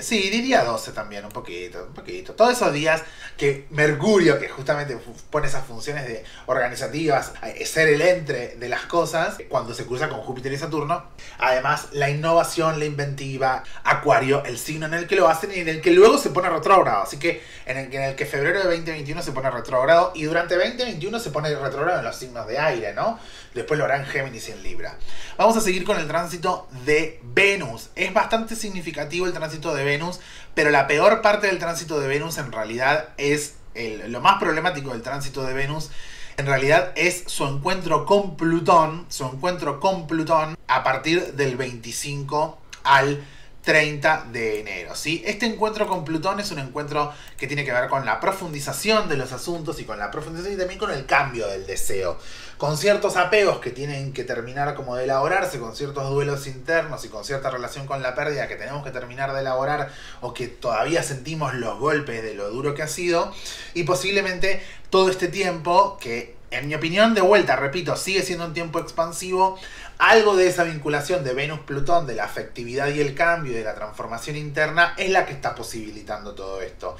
sí, 0.00 0.30
diría 0.30 0.64
12 0.64 0.92
también, 0.92 1.24
un 1.24 1.30
poquito, 1.30 1.84
un 1.86 1.94
poquito. 1.94 2.34
Todos 2.34 2.52
esos 2.52 2.72
días 2.72 3.02
que 3.36 3.66
Mercurio, 3.70 4.38
que 4.38 4.48
justamente 4.48 4.98
pone 5.30 5.46
esas 5.46 5.64
funciones 5.64 6.06
de 6.06 6.24
organizativas, 6.46 7.32
eh, 7.44 7.64
ser 7.64 7.88
el 7.88 8.00
entre 8.00 8.56
de 8.56 8.68
las 8.68 8.82
cosas, 8.82 9.38
cuando 9.48 9.74
se 9.74 9.86
cruza 9.86 10.08
con 10.08 10.20
Júpiter 10.20 10.52
y 10.52 10.58
Saturno. 10.58 11.04
Además, 11.38 11.88
la 11.92 12.10
innovación, 12.10 12.78
la 12.78 12.84
inventiva, 12.84 13.62
Acuario, 13.84 14.44
el 14.44 14.58
signo 14.58 14.86
en 14.86 14.94
el 14.94 15.06
que 15.06 15.16
lo 15.16 15.28
hacen 15.28 15.50
y 15.54 15.60
en 15.60 15.68
el 15.68 15.80
que 15.80 15.92
luego 15.92 16.18
se 16.18 16.30
pone 16.30 16.48
retrógrado. 16.48 17.02
Así 17.02 17.18
que 17.18 17.42
en 17.66 17.78
el, 17.78 17.94
en 17.94 18.02
el 18.02 18.16
que 18.16 18.26
febrero 18.26 18.58
de 18.58 18.64
2021 18.64 19.22
se 19.22 19.32
pone 19.32 19.50
retrógrado 19.50 20.12
y 20.14 20.24
durante 20.24 20.56
2021 20.56 21.18
se 21.20 21.30
pone 21.30 21.54
retrógrado 21.54 22.00
en 22.00 22.04
los 22.04 22.16
signos 22.16 22.46
de 22.46 22.58
aire, 22.58 22.94
¿no? 22.94 23.18
Después 23.54 23.78
lo 23.78 23.84
hará 23.84 23.96
en 23.96 24.06
Géminis 24.06 24.48
y 24.48 24.52
en 24.52 24.62
Libra. 24.62 24.96
Vamos 25.36 25.56
a 25.56 25.60
seguir 25.60 25.84
con 25.84 25.98
el 25.98 26.06
tránsito 26.06 26.68
de 26.84 27.20
Venus. 27.22 27.90
Es 27.94 28.12
bastante 28.12 28.54
significativo 28.56 29.26
el 29.26 29.32
tránsito 29.32 29.67
de 29.74 29.84
Venus, 29.84 30.20
pero 30.54 30.70
la 30.70 30.86
peor 30.86 31.22
parte 31.22 31.46
del 31.46 31.58
tránsito 31.58 32.00
de 32.00 32.08
Venus 32.08 32.38
en 32.38 32.52
realidad 32.52 33.10
es 33.16 33.54
lo 34.08 34.20
más 34.20 34.38
problemático 34.38 34.90
del 34.90 35.02
tránsito 35.02 35.44
de 35.44 35.54
Venus. 35.54 35.90
En 36.36 36.46
realidad 36.46 36.92
es 36.94 37.24
su 37.26 37.44
encuentro 37.46 38.06
con 38.06 38.36
Plutón, 38.36 39.06
su 39.08 39.24
encuentro 39.24 39.80
con 39.80 40.06
Plutón 40.06 40.56
a 40.68 40.82
partir 40.84 41.34
del 41.34 41.56
25 41.56 42.58
al 42.84 43.24
30 43.68 44.28
de 44.32 44.60
enero. 44.60 44.96
¿sí? 44.96 45.22
Este 45.26 45.44
encuentro 45.44 45.86
con 45.86 46.02
Plutón 46.02 46.40
es 46.40 46.50
un 46.50 46.58
encuentro 46.58 47.12
que 47.36 47.46
tiene 47.46 47.66
que 47.66 47.72
ver 47.72 47.90
con 47.90 48.06
la 48.06 48.18
profundización 48.18 49.10
de 49.10 49.18
los 49.18 49.30
asuntos 49.32 49.78
y 49.78 49.84
con 49.84 49.98
la 49.98 50.10
profundización 50.10 50.54
y 50.54 50.56
también 50.56 50.80
con 50.80 50.90
el 50.90 51.04
cambio 51.04 51.46
del 51.46 51.66
deseo. 51.66 52.16
Con 52.56 52.78
ciertos 52.78 53.18
apegos 53.18 53.58
que 53.58 53.70
tienen 53.70 54.14
que 54.14 54.24
terminar 54.24 54.74
como 54.74 54.96
de 54.96 55.04
elaborarse, 55.04 55.58
con 55.58 55.76
ciertos 55.76 56.08
duelos 56.08 56.46
internos 56.46 57.04
y 57.04 57.10
con 57.10 57.26
cierta 57.26 57.50
relación 57.50 57.86
con 57.86 58.00
la 58.00 58.14
pérdida 58.14 58.48
que 58.48 58.56
tenemos 58.56 58.82
que 58.82 58.90
terminar 58.90 59.34
de 59.34 59.40
elaborar 59.40 59.92
o 60.22 60.32
que 60.32 60.48
todavía 60.48 61.02
sentimos 61.02 61.52
los 61.52 61.78
golpes 61.78 62.22
de 62.22 62.32
lo 62.32 62.48
duro 62.48 62.74
que 62.74 62.82
ha 62.82 62.88
sido. 62.88 63.34
Y 63.74 63.82
posiblemente 63.82 64.62
todo 64.88 65.10
este 65.10 65.28
tiempo 65.28 65.98
que 66.00 66.38
en 66.50 66.66
mi 66.66 66.74
opinión, 66.74 67.14
de 67.14 67.20
vuelta, 67.20 67.56
repito, 67.56 67.94
sigue 67.96 68.22
siendo 68.22 68.46
un 68.46 68.54
tiempo 68.54 68.78
expansivo. 68.78 69.58
Algo 69.98 70.36
de 70.36 70.46
esa 70.46 70.64
vinculación 70.64 71.24
de 71.24 71.34
Venus-Plutón, 71.34 72.06
de 72.06 72.14
la 72.14 72.24
afectividad 72.24 72.88
y 72.88 73.00
el 73.00 73.14
cambio, 73.14 73.54
de 73.54 73.64
la 73.64 73.74
transformación 73.74 74.36
interna, 74.36 74.94
es 74.96 75.10
la 75.10 75.26
que 75.26 75.32
está 75.32 75.54
posibilitando 75.54 76.34
todo 76.34 76.62
esto. 76.62 76.96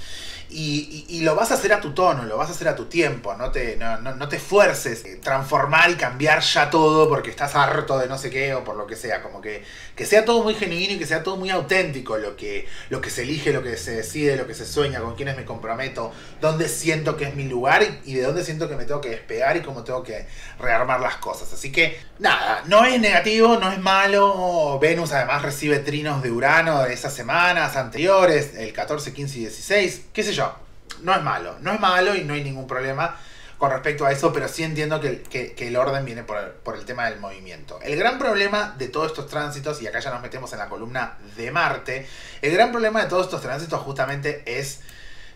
Y, 0.50 1.20
lo 1.22 1.34
vas 1.34 1.50
a 1.50 1.54
hacer 1.54 1.74
a 1.74 1.80
tu 1.80 1.92
tono, 1.92 2.24
lo 2.24 2.38
vas 2.38 2.48
a 2.48 2.52
hacer 2.52 2.68
a 2.68 2.74
tu 2.74 2.86
tiempo, 2.86 3.34
no 3.34 3.50
te, 3.50 3.76
no, 3.76 3.98
no, 4.00 4.28
te 4.28 4.36
esfuerces 4.36 5.20
transformar 5.20 5.90
y 5.90 5.94
cambiar 5.96 6.40
ya 6.40 6.70
todo 6.70 7.06
porque 7.08 7.28
estás 7.28 7.54
harto 7.54 7.98
de 7.98 8.06
no 8.08 8.16
sé 8.16 8.30
qué 8.30 8.54
o 8.54 8.64
por 8.64 8.76
lo 8.76 8.86
que 8.86 8.96
sea, 8.96 9.22
como 9.22 9.42
que, 9.42 9.62
que 9.94 10.06
sea 10.06 10.24
todo 10.24 10.42
muy 10.42 10.54
genuino 10.54 10.94
y 10.94 10.98
que 10.98 11.04
sea 11.04 11.22
todo 11.22 11.36
muy 11.36 11.50
auténtico 11.50 12.16
lo 12.16 12.34
que, 12.34 12.66
lo 12.88 13.02
que 13.02 13.10
se 13.10 13.22
elige, 13.22 13.52
lo 13.52 13.62
que 13.62 13.76
se 13.76 13.96
decide, 13.96 14.36
lo 14.36 14.46
que 14.46 14.54
se 14.54 14.64
sueña, 14.64 15.00
con 15.00 15.16
quiénes 15.16 15.36
me 15.36 15.44
comprometo, 15.44 16.12
dónde 16.40 16.68
siento 16.68 17.16
que 17.16 17.24
es 17.24 17.34
mi 17.34 17.44
lugar 17.44 17.82
y, 18.06 18.14
de 18.14 18.22
dónde 18.22 18.42
siento 18.42 18.70
que 18.70 18.76
me 18.76 18.86
tengo 18.86 19.02
que 19.02 19.10
despegar 19.10 19.56
y 19.58 19.60
cómo 19.60 19.84
tengo 19.84 20.02
que 20.02 20.26
rearmar 20.58 21.00
las 21.00 21.16
cosas. 21.16 21.52
Así 21.52 21.70
que 21.70 22.00
nada, 22.20 22.62
no 22.66 22.86
es 22.86 22.88
negativo, 22.97 23.59
no 23.59 23.71
es 23.71 23.78
malo, 23.78 24.78
Venus 24.80 25.12
además 25.12 25.42
recibe 25.42 25.80
trinos 25.80 26.23
de 26.23 26.30
Urano 26.30 26.85
de 26.85 26.95
esas 26.95 27.12
semanas 27.12 27.76
anteriores, 27.76 28.54
el 28.57 28.73
14, 28.73 29.12
15 29.12 29.37
y 29.37 29.40
16, 29.42 30.07
qué 30.12 30.23
sé 30.23 30.33
yo 30.33 30.54
no 31.02 31.14
es 31.14 31.23
malo, 31.23 31.57
no 31.61 31.73
es 31.73 31.80
malo 31.80 32.14
y 32.14 32.25
no 32.25 32.35
hay 32.35 32.42
ningún 32.42 32.66
problema 32.66 33.16
con 33.57 33.71
respecto 33.73 34.07
a 34.07 34.12
eso, 34.12 34.33
pero 34.33 34.47
sí 34.47 34.62
entiendo 34.62 35.00
que, 35.00 35.54
el 35.59 35.76
orden 35.76 36.04
viene 36.04 36.23
por 36.23 36.76
el, 36.76 36.85
tema 36.85 37.11
del 37.11 37.18
movimiento. 37.18 37.80
El 37.83 37.97
gran 37.97 38.16
problema 38.16 38.76
de 38.78 38.87
todos 38.87 39.09
estos 39.09 39.26
tránsitos, 39.26 39.83
y 39.83 39.88
acá 39.88 39.99
ya 39.99 40.12
nos 40.12 40.23
metemos 40.23 40.52
en 40.52 40.61
la 40.61 40.68
columna 40.68 41.18
de 41.37 41.50
Marte, 41.50 42.07
el 42.40 42.52
gran 42.52 42.71
problema 42.71 43.02
de 43.02 43.09
todos 43.09 43.26
estos 43.26 43.42
tránsitos 43.42 43.80
justamente 43.80 44.45
es 44.47 44.80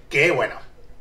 que, 0.08 0.30
bueno, 0.30 0.54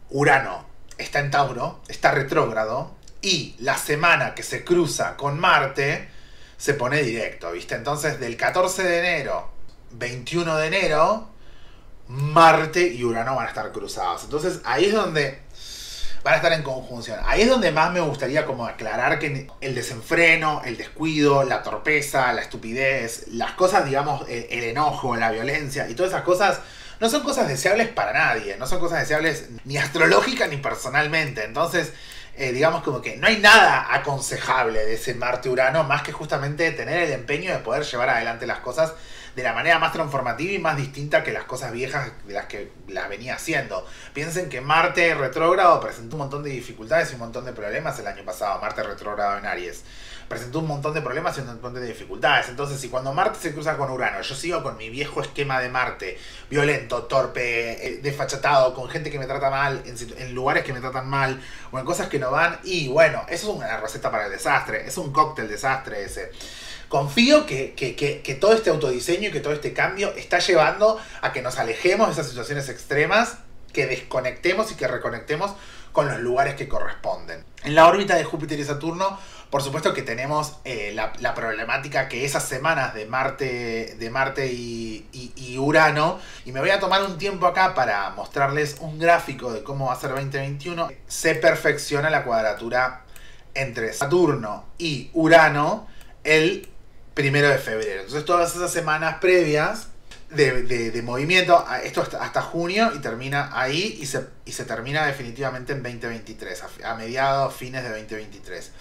Urano 0.09 0.65
está 0.97 1.19
en 1.19 1.29
Tauro, 1.29 1.81
está 1.87 2.09
retrógrado, 2.11 2.95
y 3.21 3.55
la 3.59 3.77
semana 3.77 4.33
que 4.33 4.41
se 4.41 4.63
cruza 4.63 5.15
con 5.15 5.39
Marte 5.39 6.09
se 6.61 6.75
pone 6.75 7.01
directo, 7.01 7.51
¿viste? 7.51 7.73
Entonces 7.73 8.19
del 8.19 8.37
14 8.37 8.83
de 8.83 8.99
enero, 8.99 9.49
21 9.93 10.57
de 10.57 10.67
enero, 10.67 11.27
Marte 12.07 12.87
y 12.87 13.03
Urano 13.03 13.35
van 13.35 13.47
a 13.47 13.49
estar 13.49 13.71
cruzados. 13.71 14.25
Entonces 14.25 14.59
ahí 14.63 14.85
es 14.85 14.93
donde 14.93 15.39
van 16.23 16.35
a 16.35 16.37
estar 16.37 16.53
en 16.53 16.61
conjunción. 16.61 17.19
Ahí 17.25 17.41
es 17.41 17.49
donde 17.49 17.71
más 17.71 17.91
me 17.91 17.99
gustaría 17.99 18.45
como 18.45 18.67
aclarar 18.67 19.17
que 19.17 19.47
el 19.59 19.73
desenfreno, 19.73 20.61
el 20.63 20.77
descuido, 20.77 21.43
la 21.43 21.63
torpeza, 21.63 22.31
la 22.31 22.41
estupidez, 22.41 23.29
las 23.29 23.53
cosas, 23.53 23.83
digamos, 23.83 24.29
el, 24.29 24.63
enojo, 24.63 25.15
la 25.15 25.31
violencia 25.31 25.89
y 25.89 25.95
todas 25.95 26.11
esas 26.11 26.21
cosas 26.21 26.59
no 26.99 27.09
son 27.09 27.23
cosas 27.23 27.47
deseables 27.47 27.87
para 27.87 28.13
nadie, 28.13 28.55
no 28.57 28.67
son 28.67 28.79
cosas 28.79 28.99
deseables 28.99 29.49
ni 29.65 29.77
astrológica 29.77 30.45
ni 30.45 30.57
personalmente. 30.57 31.43
Entonces, 31.43 31.91
eh, 32.35 32.51
digamos 32.51 32.83
como 32.83 33.01
que 33.01 33.17
no 33.17 33.27
hay 33.27 33.37
nada 33.37 33.93
aconsejable 33.93 34.85
de 34.85 34.93
ese 34.93 35.13
Marte-Urano 35.15 35.83
más 35.83 36.01
que 36.01 36.11
justamente 36.11 36.71
tener 36.71 37.03
el 37.03 37.11
empeño 37.11 37.51
de 37.51 37.59
poder 37.59 37.83
llevar 37.83 38.09
adelante 38.09 38.47
las 38.47 38.59
cosas 38.59 38.93
de 39.35 39.43
la 39.43 39.53
manera 39.53 39.79
más 39.79 39.93
transformativa 39.93 40.51
y 40.51 40.59
más 40.59 40.77
distinta 40.77 41.23
que 41.23 41.31
las 41.31 41.45
cosas 41.45 41.71
viejas 41.71 42.11
de 42.25 42.33
las 42.33 42.45
que 42.47 42.71
las 42.87 43.07
venía 43.09 43.35
haciendo. 43.35 43.85
Piensen 44.13 44.49
que 44.49 44.61
Marte 44.61 45.13
retrógrado 45.15 45.79
presentó 45.79 46.15
un 46.15 46.21
montón 46.23 46.43
de 46.43 46.49
dificultades 46.49 47.11
y 47.11 47.13
un 47.13 47.21
montón 47.21 47.45
de 47.45 47.53
problemas 47.53 47.97
el 47.99 48.07
año 48.07 48.23
pasado, 48.25 48.59
Marte 48.59 48.83
retrógrado 48.83 49.37
en 49.37 49.45
Aries. 49.45 49.83
Presentó 50.31 50.59
un 50.59 50.67
montón 50.67 50.93
de 50.93 51.01
problemas 51.01 51.37
y 51.37 51.41
un 51.41 51.47
montón 51.47 51.73
de 51.73 51.85
dificultades. 51.85 52.47
Entonces, 52.47 52.79
si 52.79 52.87
cuando 52.87 53.11
Marte 53.11 53.37
se 53.41 53.53
cruza 53.53 53.75
con 53.75 53.91
Urano, 53.91 54.21
yo 54.21 54.33
sigo 54.33 54.63
con 54.63 54.77
mi 54.77 54.89
viejo 54.89 55.21
esquema 55.21 55.59
de 55.59 55.67
Marte, 55.67 56.17
violento, 56.49 57.03
torpe, 57.03 57.85
eh, 57.85 57.99
desfachatado, 58.01 58.73
con 58.73 58.89
gente 58.89 59.11
que 59.11 59.19
me 59.19 59.25
trata 59.25 59.49
mal, 59.49 59.83
en, 59.85 59.97
en 60.17 60.33
lugares 60.33 60.63
que 60.63 60.71
me 60.71 60.79
tratan 60.79 61.09
mal, 61.09 61.41
o 61.71 61.79
en 61.79 61.83
cosas 61.83 62.07
que 62.07 62.17
no 62.17 62.31
van, 62.31 62.61
y 62.63 62.87
bueno, 62.87 63.25
eso 63.27 63.51
es 63.51 63.57
una 63.57 63.75
receta 63.75 64.09
para 64.09 64.27
el 64.27 64.31
desastre, 64.31 64.87
es 64.87 64.97
un 64.97 65.11
cóctel 65.11 65.49
desastre 65.49 66.05
ese 66.05 66.31
confío 66.87 67.45
que, 67.45 68.37
todo 68.39 68.53
este 68.53 68.69
autodiseño 68.69 69.29
y 69.29 69.31
que 69.31 69.39
todo 69.39 69.53
este 69.53 69.73
cambio 69.73 70.13
está 70.15 70.39
llevando 70.39 70.99
a 71.21 71.31
que 71.31 71.41
nos 71.41 71.57
alejemos 71.57 72.07
de 72.07 72.13
esas 72.13 72.27
situaciones 72.27 72.69
extremas, 72.69 73.37
que 73.73 73.87
desconectemos 73.87 74.71
y 74.71 74.75
que 74.75 74.87
reconectemos 74.87 75.53
con 75.93 76.07
los 76.09 76.19
lugares 76.19 76.55
que 76.55 76.67
corresponden. 76.67 77.43
En 77.63 77.75
la 77.75 77.87
órbita 77.87 78.15
de 78.15 78.23
Júpiter 78.25 78.59
y 78.59 78.65
Saturno, 78.65 79.17
por 79.51 79.61
supuesto 79.61 79.93
que 79.93 80.01
tenemos 80.01 80.55
eh, 80.63 80.93
la, 80.95 81.35
problemática 81.35 82.07
que 82.07 82.23
esas 82.23 82.47
semanas 82.47 82.93
de 82.93 83.05
Marte, 83.05 83.95
de 83.99 84.09
Marte 84.09 84.47
y, 84.47 85.57
Urano, 85.59 86.19
y 86.45 86.53
me 86.53 86.61
voy 86.61 86.69
a 86.69 86.79
tomar 86.79 87.03
un 87.03 87.17
tiempo 87.17 87.45
acá 87.45 87.75
para 87.75 88.09
mostrarles 88.11 88.77
un 88.79 88.97
gráfico 88.97 89.51
de 89.51 89.61
cómo 89.61 89.87
va 89.87 89.93
a 89.93 89.95
ser 89.97 90.11
2021, 90.11 90.89
se 91.05 91.35
perfecciona 91.35 92.09
la 92.09 92.23
cuadratura 92.23 93.03
entre 93.53 93.91
Saturno 93.91 94.65
y 94.77 95.09
Urano 95.13 95.85
el 96.23 96.69
primero 97.13 97.49
de 97.49 97.57
febrero. 97.57 98.01
Entonces 98.01 98.23
todas 98.23 98.55
esas 98.55 98.71
semanas 98.71 99.17
previas 99.19 99.89
de, 100.29 101.01
movimiento, 101.03 101.65
esto 101.83 102.07
hasta, 102.19 102.41
junio 102.41 102.93
y 102.95 102.99
termina 102.99 103.49
ahí 103.51 103.99
y 103.99 104.05
se, 104.05 104.63
termina 104.63 105.05
definitivamente 105.05 105.73
en 105.73 105.83
2023, 105.83 106.63
a, 106.85 106.95
mediados, 106.95 107.53
fines 107.53 107.83
de 107.83 107.89
2023. 107.89 108.71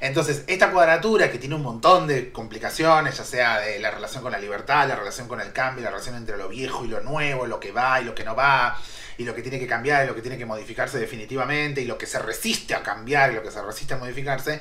Entonces, 0.00 0.44
esta 0.46 0.70
cuadratura 0.70 1.30
que 1.30 1.38
tiene 1.38 1.54
un 1.54 1.62
montón 1.62 2.06
de 2.06 2.32
complicaciones, 2.32 3.18
ya 3.18 3.24
sea 3.24 3.60
de 3.60 3.78
la 3.80 3.90
relación 3.90 4.22
con 4.22 4.32
la 4.32 4.38
libertad, 4.38 4.88
la 4.88 4.96
relación 4.96 5.28
con 5.28 5.40
el 5.40 5.52
cambio, 5.52 5.84
la 5.84 5.90
relación 5.90 6.16
entre 6.16 6.38
lo 6.38 6.48
viejo 6.48 6.86
y 6.86 6.88
lo 6.88 7.00
nuevo, 7.00 7.46
lo 7.46 7.60
que 7.60 7.70
va 7.70 8.00
y 8.00 8.04
lo 8.04 8.14
que 8.14 8.24
no 8.24 8.34
va, 8.34 8.78
y 9.18 9.24
lo 9.24 9.34
que 9.34 9.42
tiene 9.42 9.58
que 9.58 9.66
cambiar 9.66 10.04
y 10.04 10.06
lo 10.06 10.14
que 10.14 10.22
tiene 10.22 10.38
que 10.38 10.46
modificarse 10.46 10.98
definitivamente, 10.98 11.82
y 11.82 11.84
lo 11.84 11.98
que 11.98 12.06
se 12.06 12.18
resiste 12.18 12.74
a 12.74 12.82
cambiar 12.82 13.32
y 13.32 13.34
lo 13.34 13.42
que 13.42 13.50
se 13.50 13.60
resiste 13.62 13.92
a 13.92 13.98
modificarse, 13.98 14.60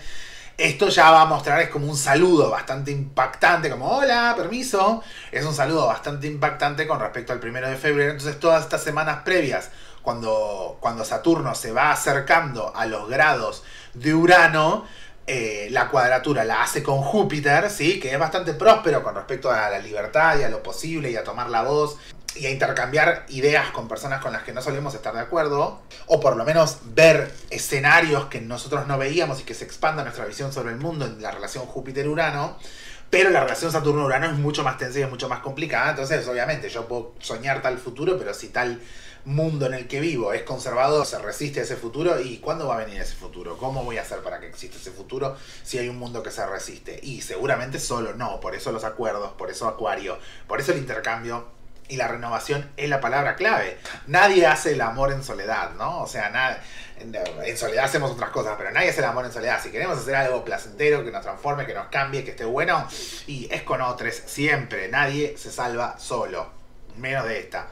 esto 0.58 0.89
ya 0.89 1.10
va 1.10 1.21
a 1.21 1.25
mostrar, 1.25 1.62
es 1.62 1.69
como 1.69 1.88
un 1.88 1.95
saludo 1.95 2.49
bastante 2.49 2.91
impactante, 2.91 3.69
como 3.69 3.89
hola, 3.89 4.34
permiso. 4.36 5.02
Es 5.32 5.45
un 5.45 5.56
saludo 5.56 5.88
bastante 5.88 6.28
impactante 6.28 6.86
con 6.86 6.99
respecto 6.99 7.32
al 7.32 7.39
primero 7.39 7.69
de 7.69 7.78
febrero. 7.78 8.12
Entonces 8.12 8.38
todas 8.41 8.63
estas 8.63 8.84
semanas 8.84 9.21
previas, 9.23 9.69
cuando, 10.02 10.78
cuando 10.82 11.06
Saturno 11.06 11.56
se 11.56 11.71
va 11.71 11.91
acercando 11.91 12.75
a 12.75 12.86
los 12.88 13.08
grados 13.08 13.63
de 13.93 14.13
Urano, 14.13 14.86
eh, 15.32 15.68
la 15.70 15.89
cuadratura 15.89 16.44
la 16.44 16.63
hace 16.63 16.82
con 16.82 17.04
Júpiter, 17.04 17.70
¿sí? 17.70 18.00
que 18.00 18.12
es 18.12 18.18
bastante 18.18 18.56
próspero 18.56 19.04
con 19.04 19.13
respecto 19.13 19.52
a 19.52 19.70
la 19.70 19.78
libertad 19.78 20.39
y 20.39 20.44
a 20.44 20.50
lo 20.50 20.63
posible 20.63 21.12
y 21.12 21.18
a 21.18 21.24
tomar 21.24 21.52
la 21.52 21.62
voz 21.62 21.98
y 22.34 22.48
a 22.48 22.50
intercambiar 22.50 23.28
ideas 23.30 23.70
con 23.70 23.88
personas 23.88 24.24
con 24.24 24.34
las 24.34 24.42
que 24.42 24.54
no 24.54 24.63
solemos 24.63 24.96
estar 24.96 25.13
de 25.13 25.20
acuerdo, 25.20 25.84
o 26.08 26.20
por 26.20 26.36
lo 26.36 26.46
menos 26.46 26.80
ver 26.96 27.32
escenarios 27.52 28.26
que 28.26 28.42
nosotros 28.42 28.88
no 28.88 28.98
veíamos 28.98 29.39
y 29.39 29.44
que 29.44 29.54
se 29.54 29.65
expanda 29.65 30.02
nuestra 30.02 30.26
visión 30.26 30.52
sobre 30.52 30.72
el 30.72 30.78
mundo 30.78 31.06
en 31.06 31.22
la 31.22 31.30
relación 31.30 31.68
Júpiter-Urano, 31.68 32.58
pero 33.12 33.30
la 33.30 33.42
relación 33.42 33.72
Saturno-Urano 33.72 34.26
es 34.26 34.34
mucho 34.34 34.63
más 34.63 34.80
tensa 34.80 34.98
y 34.98 35.04
es 35.04 35.10
mucho 35.12 35.30
más 35.30 35.42
complicada, 35.42 35.92
entonces 35.92 36.28
obviamente 36.28 36.70
yo 36.70 36.88
puedo 36.88 37.13
soñar 37.20 37.62
tal 37.62 37.78
futuro, 37.78 38.18
pero 38.18 38.34
si 38.34 38.48
tal 38.48 38.82
mundo 39.25 39.65
en 39.65 39.73
el 39.73 39.88
que 39.88 39.99
vivo 39.99 40.34
es 40.34 40.43
conservador, 40.43 41.05
se 41.05 41.19
resiste 41.19 41.60
a 41.60 41.63
ese 41.63 41.75
futuro, 41.75 42.19
¿y 42.19 42.38
cuándo 42.38 42.67
va 42.67 42.75
a 42.75 42.86
venir 42.86 43.01
ese 43.01 43.15
futuro? 43.15 43.58
¿Cómo 43.58 43.84
voy 43.84 43.97
a 43.97 44.01
hacer 44.01 44.19
para 44.19 44.39
que 44.39 44.47
exista 44.47 44.77
ese 44.77 44.91
futuro 44.91 45.36
si 45.63 45.77
hay 45.77 45.89
un 45.89 45.97
mundo 45.97 46.23
que 46.23 46.32
se 46.32 46.45
resiste? 46.45 46.99
Y 47.03 47.21
seguramente 47.21 47.79
solo 47.79 48.13
no, 48.13 48.39
por 48.39 48.55
eso 48.55 48.71
los 48.71 48.84
acuerdos, 48.84 49.32
por 49.34 49.49
eso 49.49 49.67
Acuario, 49.67 50.17
por 50.47 50.60
eso 50.60 50.71
el 50.71 50.79
intercambio 50.79 51.60
y 51.89 51.95
la 51.95 52.08
renovación 52.08 52.69
es 52.77 52.88
la 52.88 53.01
palabra 53.01 53.36
clave. 53.36 53.77
Nadie 54.08 54.45
hace 54.45 54.73
el 54.73 54.82
amor 54.82 55.12
en 55.12 55.23
soledad, 55.23 55.71
¿no? 55.71 56.01
O 56.01 56.08
sea, 56.08 56.29
nada, 56.29 56.62
en 56.99 57.58
soledad 57.58 57.86
hacemos 57.86 58.12
otras 58.12 58.29
cosas, 58.29 58.55
pero 58.58 58.71
nadie 58.71 58.89
hace 58.89 58.99
el 58.99 59.05
amor 59.05 59.25
en 59.25 59.32
soledad. 59.32 59.62
Si 59.62 59.71
queremos 59.71 59.97
hacer 59.97 60.15
algo 60.15 60.45
placentero, 60.45 61.03
que 61.03 61.12
nos 61.12 61.23
transforme, 61.23 61.65
que 61.65 61.73
nos 61.73 61.88
cambie, 61.88 62.23
que 62.23 62.32
esté 62.32 62.45
bueno, 62.45 62.88
y 63.25 63.47
es 63.51 63.63
con 63.63 63.82
otros 63.82 64.13
siempre. 64.25 64.88
Nadie 64.88 65.36
se 65.38 65.51
salva 65.51 65.97
solo, 65.97 66.47
menos 66.97 67.25
de 67.25 67.39
esta. 67.39 67.67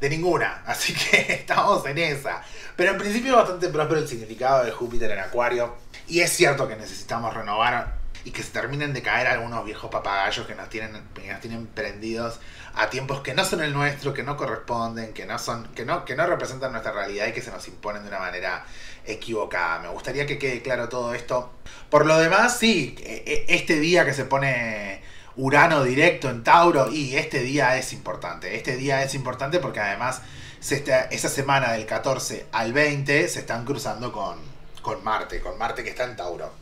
De 0.00 0.08
ninguna, 0.08 0.62
así 0.66 0.94
que 0.94 1.32
estamos 1.32 1.84
en 1.86 1.98
esa. 1.98 2.42
Pero 2.76 2.92
en 2.92 2.98
principio 2.98 3.32
es 3.32 3.36
bastante 3.36 3.68
próspero 3.68 4.00
el 4.00 4.08
significado 4.08 4.64
de 4.64 4.70
Júpiter 4.70 5.10
en 5.10 5.20
Acuario. 5.20 5.76
Y 6.06 6.20
es 6.20 6.30
cierto 6.32 6.68
que 6.68 6.76
necesitamos 6.76 7.34
renovar 7.34 7.98
y 8.24 8.30
que 8.30 8.42
se 8.42 8.50
terminen 8.50 8.92
de 8.92 9.02
caer 9.02 9.26
algunos 9.26 9.64
viejos 9.64 9.90
papagayos 9.90 10.46
que 10.46 10.54
nos 10.54 10.68
tienen, 10.68 11.02
que 11.14 11.32
nos 11.32 11.40
tienen 11.40 11.66
prendidos 11.66 12.38
a 12.74 12.90
tiempos 12.90 13.20
que 13.20 13.34
no 13.34 13.44
son 13.44 13.62
el 13.62 13.72
nuestro, 13.72 14.14
que 14.14 14.22
no 14.22 14.36
corresponden, 14.36 15.12
que 15.12 15.26
no 15.26 15.38
son, 15.38 15.68
que 15.74 15.84
no, 15.84 16.04
que 16.04 16.14
no 16.14 16.26
representan 16.26 16.72
nuestra 16.72 16.92
realidad 16.92 17.26
y 17.26 17.32
que 17.32 17.42
se 17.42 17.50
nos 17.50 17.66
imponen 17.68 18.02
de 18.02 18.08
una 18.08 18.20
manera 18.20 18.64
equivocada. 19.04 19.80
Me 19.80 19.88
gustaría 19.88 20.26
que 20.26 20.38
quede 20.38 20.62
claro 20.62 20.88
todo 20.88 21.14
esto. 21.14 21.52
Por 21.90 22.06
lo 22.06 22.18
demás, 22.18 22.58
sí, 22.58 22.94
e, 23.00 23.46
e, 23.48 23.54
este 23.54 23.80
día 23.80 24.04
que 24.04 24.14
se 24.14 24.24
pone 24.24 25.02
Urano 25.38 25.84
directo 25.84 26.28
en 26.28 26.42
Tauro, 26.42 26.90
y 26.90 27.16
este 27.16 27.38
día 27.38 27.78
es 27.78 27.92
importante. 27.92 28.56
Este 28.56 28.76
día 28.76 29.04
es 29.04 29.14
importante 29.14 29.60
porque 29.60 29.78
además 29.78 30.20
esa 30.60 31.28
semana 31.28 31.72
del 31.72 31.86
14 31.86 32.46
al 32.50 32.72
20 32.72 33.28
se 33.28 33.38
están 33.38 33.64
cruzando 33.64 34.10
con, 34.10 34.36
con 34.82 35.02
Marte, 35.04 35.40
con 35.40 35.56
Marte 35.56 35.84
que 35.84 35.90
está 35.90 36.04
en 36.04 36.16
Tauro. 36.16 36.52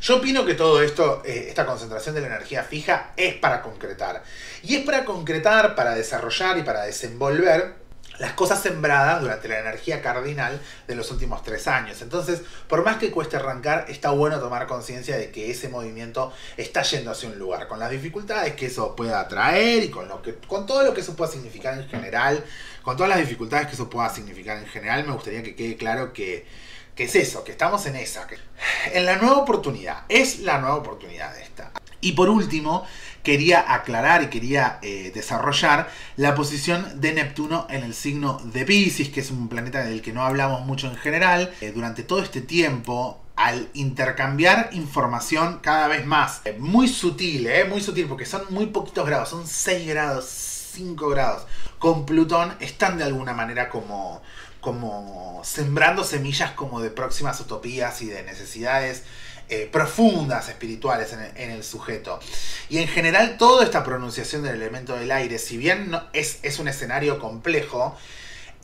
Yo 0.00 0.16
opino 0.16 0.46
que 0.46 0.54
todo 0.54 0.82
esto, 0.82 1.22
eh, 1.26 1.46
esta 1.48 1.66
concentración 1.66 2.14
de 2.14 2.22
la 2.22 2.28
energía 2.28 2.64
fija, 2.64 3.12
es 3.14 3.34
para 3.34 3.60
concretar. 3.60 4.22
Y 4.62 4.76
es 4.76 4.86
para 4.86 5.04
concretar, 5.04 5.74
para 5.74 5.94
desarrollar 5.94 6.56
y 6.56 6.62
para 6.62 6.84
desenvolver 6.84 7.83
las 8.18 8.32
cosas 8.32 8.62
sembradas 8.62 9.20
durante 9.20 9.48
la 9.48 9.58
energía 9.58 10.00
cardinal 10.00 10.60
de 10.86 10.94
los 10.94 11.10
últimos 11.10 11.42
tres 11.42 11.66
años. 11.66 12.00
Entonces, 12.02 12.42
por 12.68 12.84
más 12.84 12.98
que 12.98 13.10
cueste 13.10 13.36
arrancar, 13.36 13.86
está 13.88 14.10
bueno 14.10 14.38
tomar 14.38 14.66
conciencia 14.66 15.16
de 15.16 15.30
que 15.30 15.50
ese 15.50 15.68
movimiento 15.68 16.32
está 16.56 16.82
yendo 16.82 17.10
hacia 17.10 17.28
un 17.28 17.38
lugar, 17.38 17.68
con 17.68 17.78
las 17.78 17.90
dificultades 17.90 18.54
que 18.54 18.66
eso 18.66 18.94
pueda 18.94 19.26
traer 19.28 19.84
y 19.84 19.90
con, 19.90 20.08
lo 20.08 20.22
que, 20.22 20.34
con 20.34 20.66
todo 20.66 20.84
lo 20.84 20.94
que 20.94 21.00
eso 21.00 21.16
pueda 21.16 21.30
significar 21.30 21.74
en 21.78 21.88
general, 21.88 22.44
con 22.82 22.96
todas 22.96 23.10
las 23.10 23.18
dificultades 23.18 23.66
que 23.66 23.74
eso 23.74 23.90
pueda 23.90 24.08
significar 24.10 24.58
en 24.58 24.66
general, 24.66 25.04
me 25.04 25.12
gustaría 25.12 25.42
que 25.42 25.54
quede 25.54 25.76
claro 25.76 26.12
que, 26.12 26.46
es 26.96 27.16
eso, 27.16 27.42
que 27.42 27.52
estamos 27.52 27.86
en 27.86 27.96
esa, 27.96 28.26
en 28.92 29.04
la 29.04 29.16
nueva 29.16 29.38
oportunidad, 29.38 30.04
es 30.08 30.40
la 30.40 30.58
nueva 30.58 30.76
oportunidad 30.76 31.36
esta. 31.38 31.72
Y 32.00 32.12
por 32.12 32.28
último, 32.28 32.86
quería 33.24 33.72
aclarar 33.74 34.22
y 34.22 34.26
quería 34.28 34.78
eh, 34.82 35.10
desarrollar 35.12 35.90
la 36.16 36.34
posición 36.36 37.00
de 37.00 37.14
Neptuno 37.14 37.66
en 37.70 37.82
el 37.82 37.94
signo 37.94 38.38
de 38.44 38.64
Pisces, 38.64 39.08
que 39.08 39.20
es 39.20 39.30
un 39.30 39.48
planeta 39.48 39.82
del 39.82 40.02
que 40.02 40.12
no 40.12 40.22
hablamos 40.22 40.64
mucho 40.64 40.86
en 40.86 40.96
general. 40.96 41.52
Eh, 41.60 41.72
durante 41.74 42.04
todo 42.04 42.22
este 42.22 42.42
tiempo, 42.42 43.18
al 43.34 43.68
intercambiar 43.72 44.68
información 44.72 45.58
cada 45.62 45.88
vez 45.88 46.06
más, 46.06 46.42
eh, 46.44 46.54
muy 46.58 46.86
sutil, 46.86 47.48
muy 47.68 47.80
sutil, 47.80 48.06
porque 48.06 48.26
son 48.26 48.42
muy 48.50 48.66
poquitos 48.66 49.06
grados, 49.06 49.30
son 49.30 49.48
6 49.48 49.88
grados, 49.88 50.26
5 50.74 51.08
grados, 51.08 51.46
con 51.78 52.04
Plutón 52.04 52.54
están 52.60 52.98
de 52.98 53.04
alguna 53.04 53.32
manera 53.32 53.68
como 53.68 54.22
como 54.60 55.42
sembrando 55.44 56.04
semillas 56.04 56.52
como 56.52 56.80
de 56.80 56.88
próximas 56.88 57.38
utopías 57.38 58.00
y 58.00 58.06
de 58.06 58.22
necesidades 58.22 59.02
eh, 59.48 59.68
profundas 59.70 60.48
espirituales 60.48 61.12
en 61.12 61.50
el, 61.50 61.64
sujeto. 61.64 62.18
Y 62.68 62.78
en 62.78 62.88
general 62.88 63.36
toda 63.36 63.64
esta 63.64 63.84
pronunciación 63.84 64.42
del 64.42 64.56
elemento 64.56 64.96
del 64.96 65.10
aire, 65.12 65.38
si 65.38 65.56
bien 65.56 65.90
no, 65.90 66.02
es, 66.12 66.38
es 66.42 66.58
un 66.58 66.68
escenario 66.68 67.18
complejo, 67.18 67.96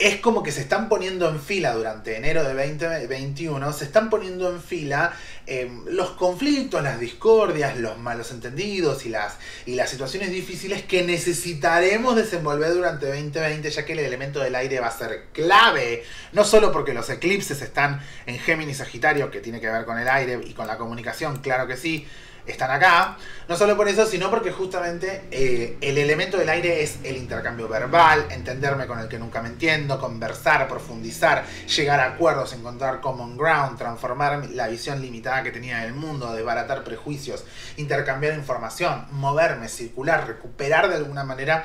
es 0.01 0.17
como 0.17 0.43
que 0.43 0.51
se 0.51 0.63
están 0.63 0.89
poniendo 0.89 1.29
en 1.29 1.41
fila 1.41 1.75
durante 1.75 2.17
enero 2.17 2.43
de 2.43 2.55
2021, 2.55 3.73
se 3.75 3.85
están 3.85 4.09
poniendo 4.09 4.49
en 4.49 4.63
fila 4.63 5.13
em, 5.51 5.85
los 5.87 6.11
conflictos, 6.11 6.83
las 6.83 7.01
discordias, 7.01 7.77
los 7.77 7.99
malos 7.99 8.31
entendidos 8.31 9.05
y 9.05 9.09
las, 9.09 9.37
y 9.67 9.75
las 9.75 9.91
situaciones 9.91 10.31
difíciles 10.31 10.83
que 10.85 11.03
necesitaremos 11.03 12.15
desenvolver 12.15 12.73
durante 12.73 13.07
2020, 13.07 13.69
ya 13.69 13.85
que 13.85 13.95
el 13.95 13.99
elemento 13.99 14.39
del 14.39 14.55
aire 14.55 14.79
va 14.79 14.87
a 14.87 14.97
ser 14.97 15.27
clave, 15.33 16.05
no 16.33 16.45
solo 16.45 16.71
porque 16.71 16.95
los 16.95 17.11
eclipses 17.11 17.61
están 17.63 18.01
en 18.27 18.39
Géminis 18.39 18.77
Sagitario, 18.77 19.31
que 19.31 19.41
tiene 19.41 19.61
que 19.61 19.69
ver 19.69 19.85
con 19.85 19.99
el 19.99 20.09
aire 20.09 20.41
y 20.47 20.55
con 20.55 20.69
la 20.69 20.79
comunicación, 20.79 21.39
claro 21.41 21.67
que 21.67 21.77
sí, 21.77 22.07
están 22.47 22.71
acá. 22.71 23.17
No 23.49 23.57
solo 23.57 23.77
por 23.77 23.89
eso, 23.89 24.07
sino 24.07 24.31
porque 24.31 24.53
justamente 24.53 25.25
eh, 25.31 25.77
el 25.81 25.99
elemento 25.99 26.37
del 26.39 26.49
aire 26.49 26.83
es 26.83 26.99
el 27.03 27.17
intercambio 27.17 27.69
verbal, 27.69 28.27
entenderme 28.31 28.87
con 28.87 28.99
el 28.99 29.09
que 29.09 29.19
nunca 29.19 29.43
me 29.43 29.49
entiendo, 29.49 29.99
conversar, 29.99 30.69
profundizar, 30.69 31.45
llegar 31.67 32.01
a 32.01 32.07
acuerdos, 32.15 32.53
encontrar 32.53 33.01
common 33.01 33.37
ground, 33.37 33.77
transformar 33.77 34.51
la 34.51 34.69
visión 34.69 35.01
limitada 35.01 35.43
que 35.43 35.51
tenía 35.51 35.79
del 35.79 35.95
mundo, 35.95 36.33
desbaratar 36.33 36.85
prejuicios, 36.85 37.45
intercambiar 37.77 38.35
información, 38.35 39.07
moverme, 39.11 39.69
circular, 39.69 40.27
recuperar 40.27 40.89
de 40.89 40.97
alguna 40.97 41.25
manera 41.25 41.65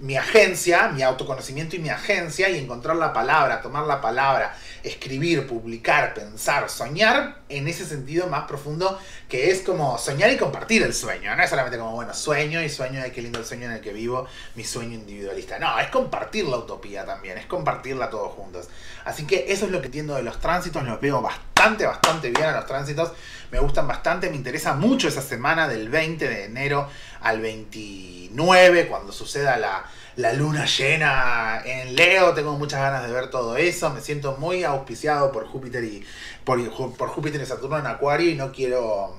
mi 0.00 0.16
agencia, 0.16 0.88
mi 0.88 1.02
autoconocimiento 1.02 1.76
y 1.76 1.78
mi 1.78 1.88
agencia 1.88 2.48
y 2.48 2.58
encontrar 2.58 2.96
la 2.96 3.12
palabra, 3.12 3.62
tomar 3.62 3.86
la 3.86 4.00
palabra, 4.00 4.54
escribir, 4.84 5.46
publicar, 5.46 6.12
pensar, 6.12 6.68
soñar 6.68 7.38
en 7.48 7.66
ese 7.66 7.86
sentido 7.86 8.26
más 8.26 8.46
profundo 8.46 8.98
que 9.28 9.50
es 9.50 9.62
como 9.62 9.96
soñar 9.98 10.30
y 10.30 10.36
compartir 10.36 10.82
el 10.82 10.92
sueño. 10.92 11.34
No 11.34 11.42
es 11.42 11.48
solamente 11.48 11.78
como, 11.78 11.92
bueno, 11.92 12.12
sueño 12.12 12.62
y 12.62 12.68
sueño, 12.68 13.00
ay, 13.02 13.10
qué 13.10 13.22
lindo 13.22 13.38
el 13.38 13.46
sueño 13.46 13.64
en 13.64 13.72
el 13.72 13.80
que 13.80 13.92
vivo, 13.92 14.26
mi 14.54 14.62
sueño 14.62 14.94
individualista. 14.94 15.58
No, 15.58 15.78
es 15.80 15.88
compartir 15.88 16.46
la 16.46 16.58
utopía 16.58 17.06
también, 17.06 17.38
es 17.38 17.46
compartirla 17.46 18.10
todos 18.10 18.32
juntos. 18.34 18.68
Así 19.04 19.26
que 19.26 19.46
eso 19.48 19.64
es 19.64 19.72
lo 19.72 19.80
que 19.80 19.86
entiendo 19.86 20.14
de 20.14 20.22
los 20.22 20.38
tránsitos, 20.38 20.84
los 20.84 21.00
veo 21.00 21.22
bastante, 21.22 21.86
bastante 21.86 22.30
bien 22.30 22.44
a 22.44 22.56
los 22.56 22.66
tránsitos, 22.66 23.12
me 23.50 23.58
gustan 23.58 23.88
bastante, 23.88 24.28
me 24.28 24.36
interesa 24.36 24.74
mucho 24.74 25.08
esa 25.08 25.22
semana 25.22 25.66
del 25.66 25.88
20 25.88 26.28
de 26.28 26.44
enero 26.44 26.88
al 27.20 27.40
29, 27.40 28.86
cuando 28.88 29.12
suceda 29.12 29.56
la 29.56 29.84
la 30.16 30.32
luna 30.32 30.66
llena 30.66 31.60
en 31.64 31.96
Leo, 31.96 32.34
tengo 32.34 32.56
muchas 32.56 32.80
ganas 32.80 33.06
de 33.06 33.12
ver 33.12 33.30
todo 33.30 33.56
eso, 33.56 33.90
me 33.90 34.00
siento 34.00 34.36
muy 34.38 34.62
auspiciado 34.62 35.32
por 35.32 35.46
Júpiter 35.46 35.82
y 35.84 36.04
por, 36.44 36.60
Júpiter 37.08 37.40
y 37.40 37.46
Saturno 37.46 37.78
en 37.78 37.86
Acuario 37.86 38.30
y 38.30 38.34
no 38.34 38.52
quiero 38.52 39.16